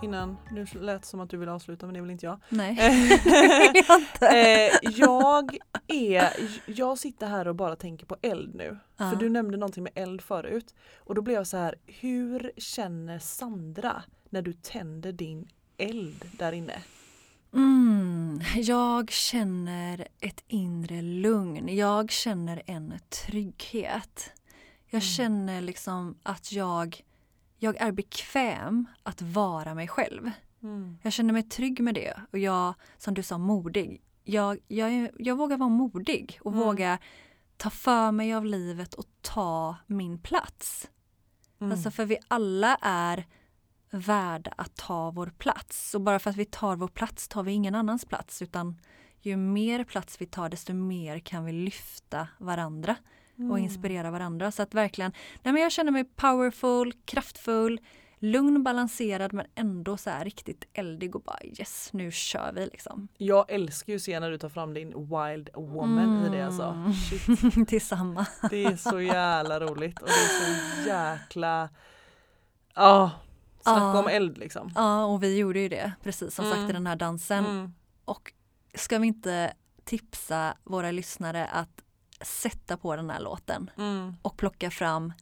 Innan, 0.03 0.37
nu 0.51 0.67
lät 0.81 1.05
som 1.05 1.21
att 1.21 1.31
du 1.31 1.37
vill 1.37 1.49
avsluta 1.49 1.87
men 1.87 1.95
det 1.95 2.01
vill 2.01 2.11
inte 2.11 2.27
jag. 2.27 2.41
Nej, 2.49 2.75
vill 2.75 3.19
jag 3.89 4.01
inte. 4.01 4.27
Eh, 4.29 4.91
jag 4.97 5.57
är, 5.89 6.29
jag 6.67 6.99
sitter 6.99 7.27
här 7.27 7.49
och 7.49 7.55
bara 7.57 7.77
tänker 7.77 8.07
på 8.07 8.17
eld 8.23 8.55
nu. 8.55 8.79
Ja. 8.97 9.11
För 9.11 9.17
du 9.17 9.29
nämnde 9.29 9.57
någonting 9.59 9.83
med 9.83 9.93
eld 9.95 10.21
förut. 10.23 10.75
Och 10.99 11.15
då 11.15 11.23
blev 11.23 11.37
jag 11.37 11.47
så 11.47 11.57
här, 11.57 11.75
hur 11.87 12.53
känner 12.57 13.19
Sandra 13.19 14.03
när 14.31 14.43
du 14.43 14.53
tänder 14.53 15.13
din 15.13 15.49
eld 15.77 16.25
där 16.39 16.53
inne? 16.53 16.83
Mm, 17.55 18.41
jag 18.57 19.11
känner 19.11 20.09
ett 20.21 20.45
inre 20.49 21.03
lugn. 21.03 21.77
Jag 21.77 22.11
känner 22.11 22.63
en 22.67 22.95
trygghet. 23.27 24.33
Jag 24.91 24.99
Mm. 25.03 25.11
känner 25.11 25.61
liksom 25.61 26.17
att 26.23 26.53
jag, 26.53 27.01
jag 27.59 27.77
är 27.77 27.93
bekväm 27.93 28.87
att 29.03 29.23
vara 29.23 29.75
mig 29.75 29.89
själv. 29.89 30.31
Jag 31.03 31.13
känner 31.13 31.33
mig 31.33 31.43
trygg 31.43 31.81
med 31.81 31.95
det 31.95 32.21
och 32.33 32.39
jag, 32.39 32.75
som 32.99 33.15
du 33.15 33.23
sa, 33.23 33.39
modig. 33.39 34.03
Jag, 34.25 34.59
jag, 34.69 35.11
jag 35.19 35.37
vågar 35.37 35.57
vara 35.57 35.69
modig 35.69 36.39
och 36.43 36.53
Mm. 36.53 36.67
våga 36.67 36.99
ta 37.57 37.71
för 37.71 38.13
mig 38.13 38.35
av 38.35 38.45
livet 38.45 38.95
och 38.95 39.07
ta 39.21 39.77
min 39.87 40.19
plats. 40.19 40.91
Mm. 41.61 41.73
Alltså 41.73 41.91
för 41.91 42.05
vi 42.05 42.19
alla 42.29 42.77
är 42.83 43.27
värda 43.91 44.55
att 44.57 44.77
ta 44.77 45.11
vår 45.11 45.33
plats. 45.39 45.95
Och 45.95 46.01
bara 46.01 46.19
för 46.19 46.31
att 46.31 46.37
vi 46.37 46.45
tar 46.45 46.77
vår 46.77 46.89
plats 46.89 47.29
tar 47.29 47.43
vi 47.43 47.53
ingen 47.53 47.75
annans 47.75 48.05
plats 48.05 48.43
utan 48.43 48.81
ju 49.21 49.37
mer 49.37 49.85
plats 49.85 50.21
vi 50.21 50.27
tar 50.27 50.49
desto 50.49 50.73
mer 50.75 51.19
kan 51.19 51.45
vi 51.45 51.53
lyfta 51.53 52.29
varandra 52.39 52.97
och 53.37 53.43
Mm. 53.43 53.57
inspirera 53.65 54.11
varandra. 54.11 54.51
Så 54.51 54.63
att 54.63 54.75
verkligen, 54.75 55.13
nej 55.43 55.53
men 55.53 55.63
jag 55.63 55.73
känner 55.73 55.93
mig 55.93 56.05
powerful, 56.05 56.93
kraftfull, 57.05 57.81
lugn, 58.19 58.63
balanserad 58.63 59.33
men 59.33 59.47
ändå 59.55 59.97
så 59.97 60.11
här 60.11 60.25
riktigt 60.25 60.65
eldig 60.73 61.17
och 61.17 61.23
bara 61.23 61.39
yes, 61.45 61.89
nu 61.93 62.11
kör 62.13 62.53
vi 62.53 62.67
liksom. 62.67 63.09
Jag 63.19 63.51
älskar 63.51 63.93
ju 63.93 63.97
att 63.97 64.03
se 64.03 64.21
när 64.21 64.31
du 64.31 64.39
tar 64.39 64.49
fram 64.49 64.75
din 64.75 64.89
wild 64.89 65.49
woman 65.55 66.27
i 66.27 66.29
det 66.37 66.47
alltså. 66.47 66.63
Mm. 66.63 66.93
Shit, 66.93 67.69
Tillsammans. 67.69 68.29
det 68.51 68.65
är 68.65 68.77
så 68.77 69.01
jävla 69.01 69.61
roligt 69.61 69.99
och 70.03 70.07
det 70.09 70.13
är 70.13 70.29
så 70.29 70.89
jäkla, 70.89 71.69
ja, 72.75 73.11
snacka 73.61 73.81
Ja. 73.81 73.99
om 73.99 74.09
eld 74.09 74.39
liksom. 74.39 74.73
Ja, 74.75 75.05
och 75.05 75.23
vi 75.23 75.39
gjorde 75.39 75.61
ju 75.61 75.69
det 75.69 75.93
precis 76.03 76.35
som 76.35 76.45
sagt 76.45 76.57
Mm. 76.57 76.71
i 76.71 76.73
den 76.73 76.87
här 76.87 76.97
dansen. 76.97 77.47
Mm. 77.47 77.75
Och 78.05 78.33
ska 78.75 78.99
vi 78.99 79.07
inte 79.07 79.53
tipsa 79.85 80.57
våra 80.65 80.91
lyssnare 80.91 81.47
att 81.47 81.83
sätta 82.21 82.77
på 82.77 82.97
den 82.97 83.11
här 83.11 83.21
låten 83.21 83.71
Mm. 83.79 84.17
och 84.23 84.37
plocka 84.37 84.71
fram 84.71 85.13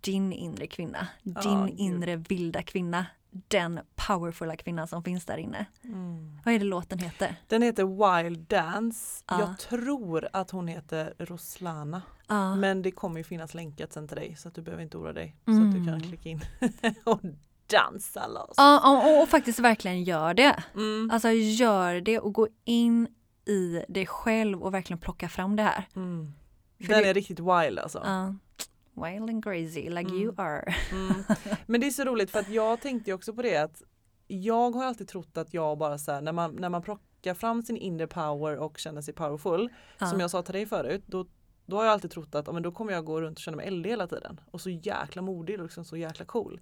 din 0.00 0.32
inre 0.32 0.66
kvinna, 0.66 1.06
din 1.22 1.66
gud. 1.66 1.74
inre 1.78 2.16
vilda 2.16 2.62
kvinna, 2.62 3.06
den 3.30 3.80
powerfulla 3.94 4.56
kvinnan 4.56 4.88
som 4.88 5.04
finns 5.04 5.24
där 5.24 5.36
inne. 5.36 5.66
Mm. 5.84 6.38
Vad 6.44 6.54
är 6.54 6.58
det 6.58 6.64
låten 6.64 6.98
heter? 6.98 7.36
Den 7.46 7.62
heter 7.62 8.22
Wild 8.22 8.38
Dance. 8.38 9.24
Ja. 9.28 9.40
Jag 9.40 9.58
tror 9.58 10.28
att 10.32 10.50
hon 10.50 10.68
heter 10.68 11.14
Roslana. 11.18 12.02
Ja, 12.28 12.54
Men 12.54 12.82
det 12.82 12.90
kommer 12.90 13.18
ju 13.20 13.24
finnas 13.24 13.54
länkat 13.54 13.92
sen 13.92 14.08
till 14.08 14.16
dig 14.16 14.36
så 14.36 14.48
att 14.48 14.54
du 14.54 14.62
behöver 14.62 14.82
inte 14.82 14.96
oroa 14.98 15.12
dig. 15.12 15.36
Så 15.44 15.50
Mm. 15.50 15.68
att 15.68 15.74
du 15.74 15.84
kan 15.84 16.00
klicka 16.00 16.28
in 16.28 16.40
och 17.04 17.20
dansa 17.66 18.26
loss. 18.28 18.54
ja 18.56 18.90
och, 19.16 19.22
och 19.22 19.28
faktiskt 19.28 19.58
verkligen 19.58 20.04
gör 20.04 20.34
det. 20.34 20.62
Mm. 20.74 21.10
Alltså 21.12 21.28
gör 21.30 22.00
det 22.00 22.18
och 22.18 22.32
gå 22.32 22.48
in 22.64 23.08
i 23.44 23.84
dig 23.88 24.06
själv 24.06 24.62
och 24.62 24.74
verkligen 24.74 25.00
plocka 25.00 25.28
fram 25.28 25.56
det 25.56 25.62
här. 25.62 25.84
Mm. 25.96 26.32
Den 26.78 27.02
det- 27.02 27.08
är 27.08 27.14
riktigt 27.14 27.38
wild 27.40 27.78
alltså. 27.78 28.02
Ja. 28.04 28.34
wild 28.94 29.30
and 29.30 29.44
crazy 29.44 29.82
like 29.90 30.10
Mm. 30.10 30.22
you 30.22 30.34
are. 30.36 30.74
Mm. 30.92 31.14
Men 31.66 31.80
det 31.80 31.86
är 31.86 31.90
så 31.90 32.04
roligt 32.04 32.30
för 32.30 32.38
att 32.38 32.48
jag 32.48 32.80
tänkte 32.80 33.12
också 33.12 33.32
på 33.34 33.42
det 33.42 33.56
att 33.56 33.82
jag 34.26 34.70
har 34.70 34.84
alltid 34.84 35.08
trott 35.08 35.36
att 35.36 35.54
jag 35.54 35.78
bara 35.78 35.98
så 35.98 36.12
här, 36.12 36.20
när 36.20 36.32
man, 36.32 36.54
när 36.56 36.68
man 36.68 36.82
plockar 36.82 37.34
fram 37.34 37.62
sin 37.62 37.76
inre 37.76 38.06
power 38.06 38.56
och 38.58 38.78
känner 38.78 39.02
sig 39.02 39.14
powerful 39.14 39.68
Ja. 39.98 40.06
som 40.06 40.20
jag 40.20 40.30
sa 40.30 40.42
till 40.42 40.54
dig 40.54 40.66
förut 40.66 41.02
då, 41.06 41.26
då 41.66 41.76
har 41.76 41.84
jag 41.84 41.92
alltid 41.92 42.10
trott 42.10 42.34
att 42.34 42.52
men 42.54 42.62
då 42.62 42.72
kommer 42.72 42.92
jag 42.92 43.04
gå 43.04 43.20
runt 43.20 43.38
och 43.38 43.42
känna 43.42 43.56
mig 43.56 43.66
eldig 43.66 43.90
hela 43.90 44.06
tiden 44.06 44.40
och 44.50 44.60
så 44.60 44.70
jäkla 44.70 45.22
modig 45.22 45.56
och 45.58 45.62
liksom 45.64 45.84
så 45.84 45.96
jäkla 45.96 46.24
cool. 46.24 46.60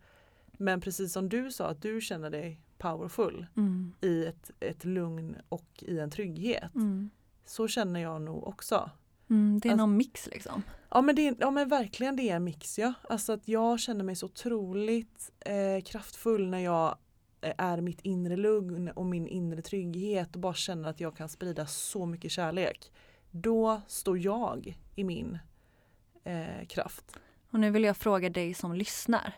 Men 0.53 0.81
precis 0.81 1.12
som 1.12 1.29
du 1.29 1.51
sa 1.53 1.67
att 1.69 1.83
du 1.83 2.01
känner 2.01 2.31
dig 2.31 2.61
powerful 2.79 3.47
Mm. 3.57 3.93
i 4.01 4.25
ett, 4.27 4.51
ett 4.61 4.85
lugn 4.85 5.37
och 5.49 5.83
i 5.87 5.99
en 5.99 6.11
trygghet. 6.11 6.75
Mm. 6.75 7.11
Så 7.45 7.69
känner 7.69 8.01
jag 8.01 8.23
nog 8.23 8.47
också. 8.47 8.91
Mm, 9.31 9.61
det 9.62 9.69
är 9.69 9.73
Alltså- 9.73 9.87
någon 9.87 9.97
mix 9.97 10.27
liksom. 10.27 10.62
Ja 10.91 11.01
men, 11.03 11.14
det, 11.17 11.37
ja 11.41 11.51
men 11.51 11.69
verkligen 11.69 12.17
det 12.17 12.31
är 12.31 12.37
en 12.37 12.45
mix 12.45 12.79
ja. 12.79 12.93
Alltså 13.09 13.33
att 13.33 13.49
jag 13.49 13.81
känner 13.81 14.05
mig 14.05 14.17
så 14.17 14.27
otroligt 14.27 15.31
eh, 15.41 15.83
kraftfull 15.85 16.49
när 16.51 16.59
jag 16.59 16.97
eh, 17.41 17.55
är 17.59 17.81
mitt 17.81 18.01
inre 18.01 18.37
lugn 18.37 18.88
och 18.88 19.07
min 19.07 19.27
inre 19.27 19.62
trygghet 19.62 20.35
och 20.35 20.41
bara 20.41 20.55
känner 20.55 20.88
att 20.88 21.01
jag 21.01 21.17
kan 21.17 21.29
sprida 21.29 21.67
så 21.67 22.07
mycket 22.07 22.31
kärlek. 22.31 22.93
Då 23.31 23.81
står 23.87 24.19
jag 24.19 24.79
i 24.97 25.05
min 25.05 25.38
eh, 26.25 26.67
kraft. 26.69 27.17
Och 27.51 27.61
nu 27.61 27.71
vill 27.71 27.85
jag 27.85 27.97
fråga 27.97 28.31
dig 28.31 28.55
som 28.55 28.75
lyssnar. 28.75 29.35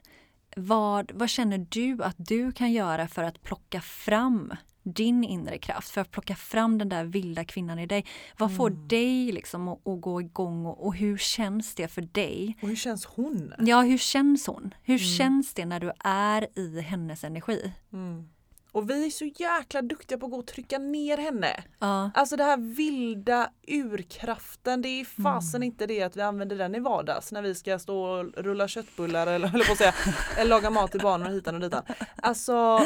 Vad, 0.56 1.12
vad 1.14 1.28
känner 1.30 1.66
du 1.68 2.02
att 2.02 2.16
du 2.18 2.52
kan 2.52 2.72
göra 2.72 3.08
för 3.08 3.22
att 3.24 3.42
plocka 3.42 3.80
fram 3.80 4.52
din 4.82 5.24
inre 5.24 5.58
kraft, 5.58 5.90
för 5.90 6.00
att 6.00 6.10
plocka 6.10 6.34
fram 6.36 6.78
den 6.78 6.88
där 6.88 7.04
vilda 7.04 7.44
kvinnan 7.44 7.78
i 7.78 7.86
dig? 7.86 8.04
Vad 8.38 8.56
får 8.56 8.70
Mm. 8.70 8.88
dig 8.88 9.32
liksom 9.32 9.68
att, 9.68 9.86
att 9.88 10.00
gå 10.00 10.20
igång 10.20 10.66
och, 10.66 10.86
och 10.86 10.94
hur 10.94 11.18
känns 11.18 11.74
det 11.74 11.88
för 11.88 12.02
dig? 12.02 12.56
Och 12.62 12.68
hur 12.68 12.76
känns 12.76 13.04
hon? 13.06 13.52
Ja, 13.58 13.82
hur 13.82 13.98
känns 13.98 14.46
hon? 14.46 14.74
Hur 14.82 14.94
Mm. 14.94 15.04
känns 15.18 15.54
det 15.54 15.64
när 15.64 15.80
du 15.80 15.92
är 16.04 16.58
i 16.58 16.80
hennes 16.80 17.24
energi? 17.24 17.72
Mm. 17.92 18.28
Och 18.72 18.90
vi 18.90 19.06
är 19.06 19.10
så 19.10 19.24
jäkla 19.24 19.82
duktiga 19.82 20.18
på 20.18 20.26
att 20.26 20.32
gå 20.32 20.38
och 20.38 20.46
trycka 20.46 20.78
ner 20.78 21.18
henne. 21.18 21.64
Ja, 21.78 22.10
Alltså 22.14 22.36
det 22.36 22.44
här 22.44 22.56
vilda 22.56 23.50
urkraften, 23.68 24.82
det 24.82 24.88
är 24.88 25.04
fasen 25.04 25.58
Mm. 25.58 25.66
inte 25.66 25.86
det 25.86 26.02
att 26.02 26.16
vi 26.16 26.20
använder 26.20 26.56
den 26.58 26.74
i 26.74 26.80
vardags 26.80 27.32
när 27.32 27.42
vi 27.42 27.54
ska 27.54 27.78
stå 27.78 28.02
och 28.02 28.24
rulla 28.36 28.68
köttbullar 28.68 29.26
eller 29.26 29.48
höll 29.52 29.64
på 29.64 29.72
att 29.72 29.78
säga, 29.78 29.94
eller 30.38 30.50
laga 30.50 30.70
mat 30.70 30.90
till 30.90 31.00
barnen 31.00 31.26
och 31.26 31.32
hitan 31.32 31.54
och 31.54 31.60
ditan. 31.60 31.82
Alltså, 32.16 32.80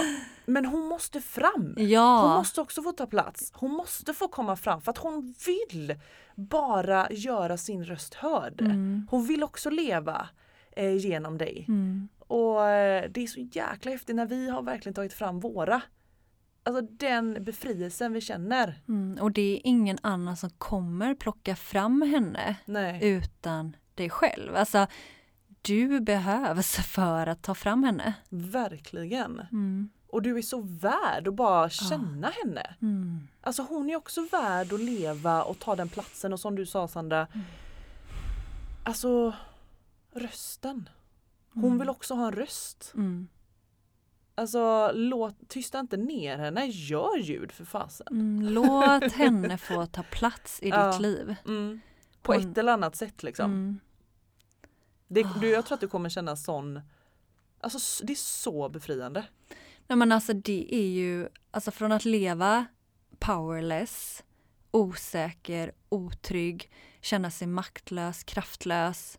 men 0.47 0.65
hon 0.67 0.87
måste 0.89 1.21
fram. 1.21 1.75
Hon 1.77 1.89
ja. 1.89 2.37
måste 2.37 2.61
också 2.61 2.83
få 2.83 2.93
ta 2.93 3.07
plats. 3.07 3.51
Hon 3.55 3.71
måste 3.71 4.15
få 4.15 4.29
komma 4.29 4.57
fram 4.57 4.81
för 4.83 4.91
att 4.91 4.99
hon 4.99 5.35
vill 5.47 5.95
bara 6.35 7.11
göra 7.11 7.57
sin 7.57 7.85
röst 7.85 8.15
hörd. 8.15 8.61
Mm. 8.61 9.07
Hon 9.11 9.27
vill 9.27 9.43
också 9.43 9.71
leva 9.71 10.29
eh, 10.77 10.97
genom 10.97 11.39
dig. 11.39 11.65
Mm. 11.69 12.09
Och 12.27 12.69
eh, 12.69 13.11
det 13.11 13.23
är 13.23 13.27
så 13.27 13.41
jäkla 13.41 13.91
häftigt 13.91 14.17
när 14.17 14.27
vi 14.27 14.51
har 14.51 14.63
verkligen 14.63 14.95
tagit 14.95 15.13
fram 15.13 15.41
våra. 15.41 15.83
Alltså 16.63 16.83
den 16.83 17.45
befrielsen 17.45 18.13
vi 18.13 18.21
känner. 18.21 18.83
Mm. 18.89 19.23
Och 19.23 19.33
det 19.33 19.57
är 19.57 19.61
ingen 19.65 19.99
annan 20.03 20.37
som 20.37 20.51
kommer 20.51 21.15
plocka 21.15 21.57
fram 21.57 22.03
henne 22.03 22.57
Nej. 22.65 22.99
utan 23.03 23.77
dig 23.95 24.11
själv. 24.11 24.57
Alltså, 24.57 24.87
du 25.63 26.01
behövs 26.01 26.77
för 26.77 27.27
att 27.27 27.43
ta 27.43 27.55
fram 27.55 27.85
henne. 27.85 28.15
Verkligen. 28.29 29.41
Mm. 29.41 29.91
Och 30.07 30.23
du 30.23 30.39
är 30.39 30.43
så 30.43 30.61
värd 30.61 31.29
att 31.29 31.35
bara 31.35 31.71
känna 31.71 32.31
henne. 32.31 32.75
Mm. 32.83 33.29
Alltså 33.41 33.63
hon 33.63 33.91
är 33.91 33.97
också 33.97 34.27
värd 34.33 34.73
att 34.73 34.81
leva 34.81 35.43
och 35.43 35.59
ta 35.59 35.77
den 35.77 35.89
platsen 35.89 36.33
och 36.33 36.41
som 36.41 36.57
du 36.57 36.67
sa 36.67 36.89
Sandra. 36.89 37.27
Mm. 37.27 37.47
Alltså 38.85 39.35
rösten. 40.13 40.89
Hon 41.55 41.65
Mm. 41.65 41.79
vill 41.79 41.89
också 41.89 42.15
ha 42.15 42.27
en 42.27 42.33
röst. 42.33 42.93
Mm. 42.95 43.29
Alltså 44.35 44.91
låt, 44.95 45.49
tysta 45.49 45.81
inte 45.81 45.97
ner 45.97 46.39
henne, 46.39 46.67
gör 46.67 47.19
ljud 47.19 47.53
för 47.53 47.65
fasen. 47.65 48.07
Mm. 48.11 48.49
Låt 48.53 49.13
henne 49.13 49.59
få 49.59 49.87
ta 49.87 50.03
plats 50.03 50.63
i 50.63 50.69
Ja. 50.71 50.91
ditt 50.93 51.01
liv. 51.01 51.35
Mm. 51.47 51.81
På 52.23 52.33
Hon- 52.33 52.51
ett 52.51 52.59
eller 52.59 52.73
annat 52.73 52.97
sätt 52.97 53.23
liksom. 53.23 53.45
Mm. 53.53 53.81
Det, 55.09 55.27
du, 55.41 55.49
jag 55.51 55.67
tror 55.67 55.75
att 55.75 55.81
du 55.81 55.89
kommer 55.89 56.09
känna 56.09 56.37
sån 56.37 56.81
Alltså 57.61 58.05
det 58.05 58.13
är 58.13 58.17
så 58.17 58.69
befriande. 58.69 59.25
Nej, 59.87 59.97
men 59.97 60.13
alltså 60.13 60.33
det 60.33 60.75
är 60.75 60.89
ju, 60.89 61.29
alltså 61.51 61.71
från 61.71 61.93
att 61.93 62.05
leva 62.05 62.67
powerless, 63.19 64.25
osäker, 64.71 65.73
otrygg, 65.89 66.71
känna 67.01 67.31
sig 67.31 67.47
maktlös, 67.47 68.25
kraftlös 68.25 69.19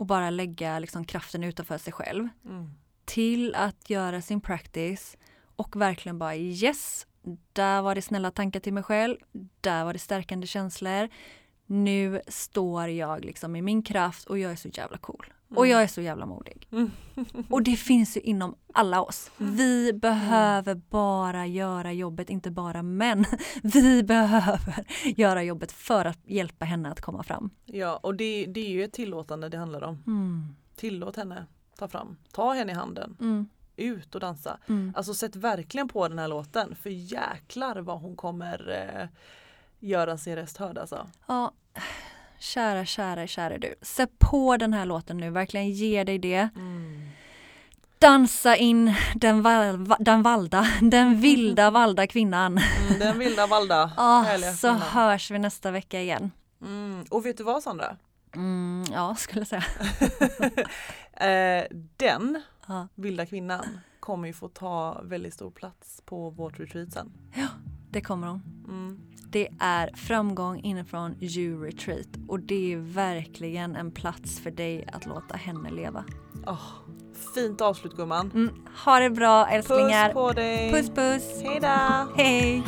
och 0.00 0.06
bara 0.06 0.30
lägga 0.30 0.78
liksom 0.78 1.04
kraften 1.04 1.44
utanför 1.44 1.78
sig 1.78 1.92
själv 1.92 2.28
Mm. 2.44 2.70
till 3.04 3.54
att 3.54 3.90
göra 3.90 4.22
sin 4.22 4.40
practice 4.40 5.16
och 5.56 5.76
verkligen 5.76 6.18
bara 6.18 6.36
yes, 6.36 7.06
Där 7.52 7.82
var 7.82 7.94
det 7.94 8.02
snälla 8.02 8.30
tankar 8.30 8.60
till 8.60 8.72
mig 8.72 8.82
själv. 8.82 9.16
Där 9.60 9.84
var 9.84 9.92
det 9.92 9.98
stärkande 9.98 10.46
känslor. 10.46 11.08
Nu 11.66 12.20
står 12.28 12.88
jag 12.88 13.24
liksom 13.24 13.56
i 13.56 13.62
min 13.62 13.82
kraft 13.82 14.26
och 14.26 14.38
jag 14.38 14.52
är 14.52 14.56
så 14.56 14.68
jävla 14.68 14.98
cool. 14.98 15.26
Och 15.54 15.66
jag 15.66 15.82
är 15.82 15.86
så 15.86 16.00
jävla 16.00 16.26
modig. 16.26 16.68
Mm. 16.72 16.90
Och 17.50 17.62
det 17.62 17.76
finns 17.76 18.16
ju 18.16 18.20
inom 18.20 18.54
alla 18.72 19.02
oss. 19.02 19.30
Vi 19.36 19.92
behöver 19.92 20.74
bara 20.74 21.46
göra 21.46 21.92
jobbet, 21.92 22.30
inte 22.30 22.50
bara 22.50 22.82
män. 22.82 23.24
Vi 23.62 24.02
behöver 24.02 24.84
göra 25.16 25.42
jobbet 25.42 25.72
för 25.72 26.04
att 26.04 26.18
hjälpa 26.24 26.64
henne 26.64 26.90
att 26.90 27.00
komma 27.00 27.22
fram. 27.22 27.50
Ja, 27.64 27.96
och 27.96 28.14
det, 28.14 28.46
det 28.46 28.60
är 28.60 28.68
ju 28.70 28.84
ett 28.84 28.92
tillåtande 28.92 29.48
det 29.48 29.58
handlar 29.58 29.82
om. 29.84 30.02
Mm. 30.06 30.54
Tillåt 30.76 31.16
henne 31.16 31.46
ta 31.78 31.88
fram, 31.88 32.16
ta 32.32 32.52
henne 32.52 32.72
i 32.72 32.74
handen, 32.74 33.16
Mm. 33.20 33.48
ut 33.76 34.14
och 34.14 34.20
dansa. 34.20 34.58
Mm. 34.68 34.92
Alltså 34.96 35.14
sätt 35.14 35.36
verkligen 35.36 35.88
på 35.88 36.08
den 36.08 36.18
här 36.18 36.28
låten 36.28 36.76
för 36.76 36.90
jäklar 36.90 37.76
vad 37.80 38.00
hon 38.00 38.16
kommer 38.16 38.88
eh, 39.00 39.08
göra 39.88 40.18
sin 40.18 40.36
röst 40.36 40.56
hörd 40.56 40.78
alltså. 40.78 41.06
Ja, 41.26 41.52
kära, 42.40 42.84
kära, 42.84 43.26
kära 43.26 43.58
du. 43.58 43.74
Sätt 43.82 44.18
på 44.18 44.56
den 44.56 44.72
här 44.72 44.84
låten 44.86 45.16
nu, 45.16 45.30
verkligen 45.30 45.70
ge 45.70 46.04
dig 46.04 46.18
det. 46.18 46.48
Dansa 47.98 48.56
in 48.56 48.94
den, 49.14 49.42
val, 49.42 49.88
den 49.98 50.22
valda, 50.22 50.66
den 50.82 51.20
vilda 51.20 51.70
valda 51.80 52.06
kvinnan. 52.06 52.58
Mm, 52.58 52.98
den 52.98 53.18
vilda 53.18 53.46
valda. 53.46 53.92
Ah, 53.96 54.20
härliga 54.22 54.52
så 54.52 54.66
kvinnan. 54.68 54.82
hörs 54.82 55.30
vi 55.30 55.38
nästa 55.38 55.70
vecka 55.70 56.00
igen. 56.00 56.30
Mm. 56.62 57.04
Och 57.10 57.26
vet 57.26 57.36
du 57.36 57.44
vad 57.44 57.62
Sandra? 57.62 57.96
Mm, 58.34 58.84
ja, 58.92 59.14
skulle 59.14 59.40
jag 59.40 59.48
säga. 59.48 59.64
Eh, 61.26 61.64
den 61.96 62.42
Ja. 62.68 62.88
vilda 62.94 63.26
kvinnan 63.26 63.80
kommer 64.00 64.28
ju 64.28 64.34
få 64.34 64.48
ta 64.48 65.00
väldigt 65.04 65.34
stor 65.34 65.50
plats 65.50 66.02
på 66.04 66.30
vårt 66.30 66.60
retreat 66.60 66.92
sen. 66.92 67.12
Det 67.90 68.00
kommer 68.00 68.26
hon. 68.26 68.42
Mm. 68.68 68.98
Det 69.30 69.48
är 69.60 69.90
framgång 69.94 70.60
inifrån 70.60 71.14
You 71.20 71.64
Retreat 71.64 72.08
och 72.28 72.40
det 72.40 72.72
är 72.72 72.76
verkligen 72.76 73.76
en 73.76 73.90
plats 73.90 74.40
för 74.40 74.50
dig 74.50 74.88
att 74.92 75.06
låta 75.06 75.36
henne 75.36 75.70
leva. 75.70 76.04
Åh, 76.46 76.68
fint 77.34 77.60
avslut 77.60 77.96
gumman. 77.96 78.30
Mm, 78.34 78.50
ha 78.84 78.98
det 78.98 79.10
bra 79.10 79.48
älsklingar. 79.48 80.06
Puss 80.06 80.14
på 80.14 80.32
dig! 80.32 80.72
puss. 80.72 80.90
puss. 80.90 81.42
Hejdå! 81.42 82.12
Hej! 82.16 82.62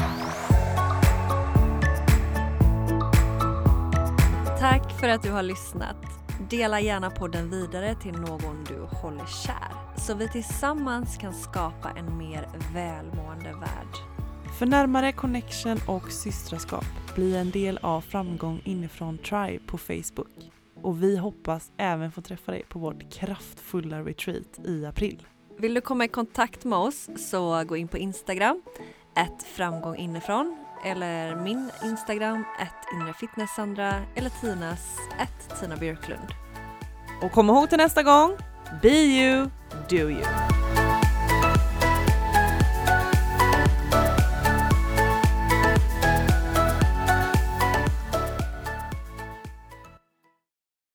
Tack 4.58 5.00
för 5.00 5.08
att 5.08 5.22
du 5.22 5.30
har 5.30 5.42
lyssnat. 5.42 5.96
Dela 6.50 6.80
gärna 6.80 7.10
podden 7.10 7.50
vidare 7.50 7.94
till 7.94 8.12
någon 8.12 8.64
du 8.64 8.80
håller 8.80 9.26
kär 9.26 9.72
så 9.96 10.14
vi 10.14 10.28
tillsammans 10.28 11.16
kan 11.16 11.34
skapa 11.34 11.90
en 11.90 12.18
mer 12.18 12.48
välmående 12.74 13.52
värld. 13.52 14.11
För 14.58 14.66
närmare 14.66 15.12
connection 15.12 15.80
och 15.86 16.12
systraskap, 16.12 16.84
bli 17.14 17.36
en 17.36 17.50
del 17.50 17.78
av 17.82 18.00
Framgång 18.00 18.60
inifrån 18.64 19.18
Tribe 19.18 19.58
på 19.66 19.78
Facebook. 19.78 20.52
Och 20.82 21.02
vi 21.02 21.16
hoppas 21.16 21.72
även 21.76 22.12
få 22.12 22.20
träffa 22.22 22.52
dig 22.52 22.64
på 22.68 22.78
vårt 22.78 23.12
kraftfulla 23.12 24.00
retreat 24.00 24.60
i 24.64 24.86
april. 24.86 25.26
Vill 25.58 25.74
du 25.74 25.80
komma 25.80 26.04
i 26.04 26.08
kontakt 26.08 26.64
med 26.64 26.78
oss 26.78 27.08
så 27.16 27.64
gå 27.64 27.76
in 27.76 27.88
på 27.88 27.98
Instagram, 27.98 28.62
ett 29.16 29.42
framgång 29.42 29.96
inifrån 29.96 30.56
eller 30.84 31.36
min 31.36 31.70
Instagram, 31.84 32.44
ett 32.60 32.94
inrefitnesssandra 33.00 33.94
eller 34.14 34.30
Tinas, 34.40 34.96
ett 35.20 35.60
Tina 35.60 35.76
Björklund. 35.76 36.28
Och 37.22 37.32
kom 37.32 37.48
ihåg 37.48 37.68
till 37.68 37.78
nästa 37.78 38.02
gång, 38.02 38.36
be 38.82 38.88
you, 38.88 39.50
do 39.88 39.96
you. 39.96 40.51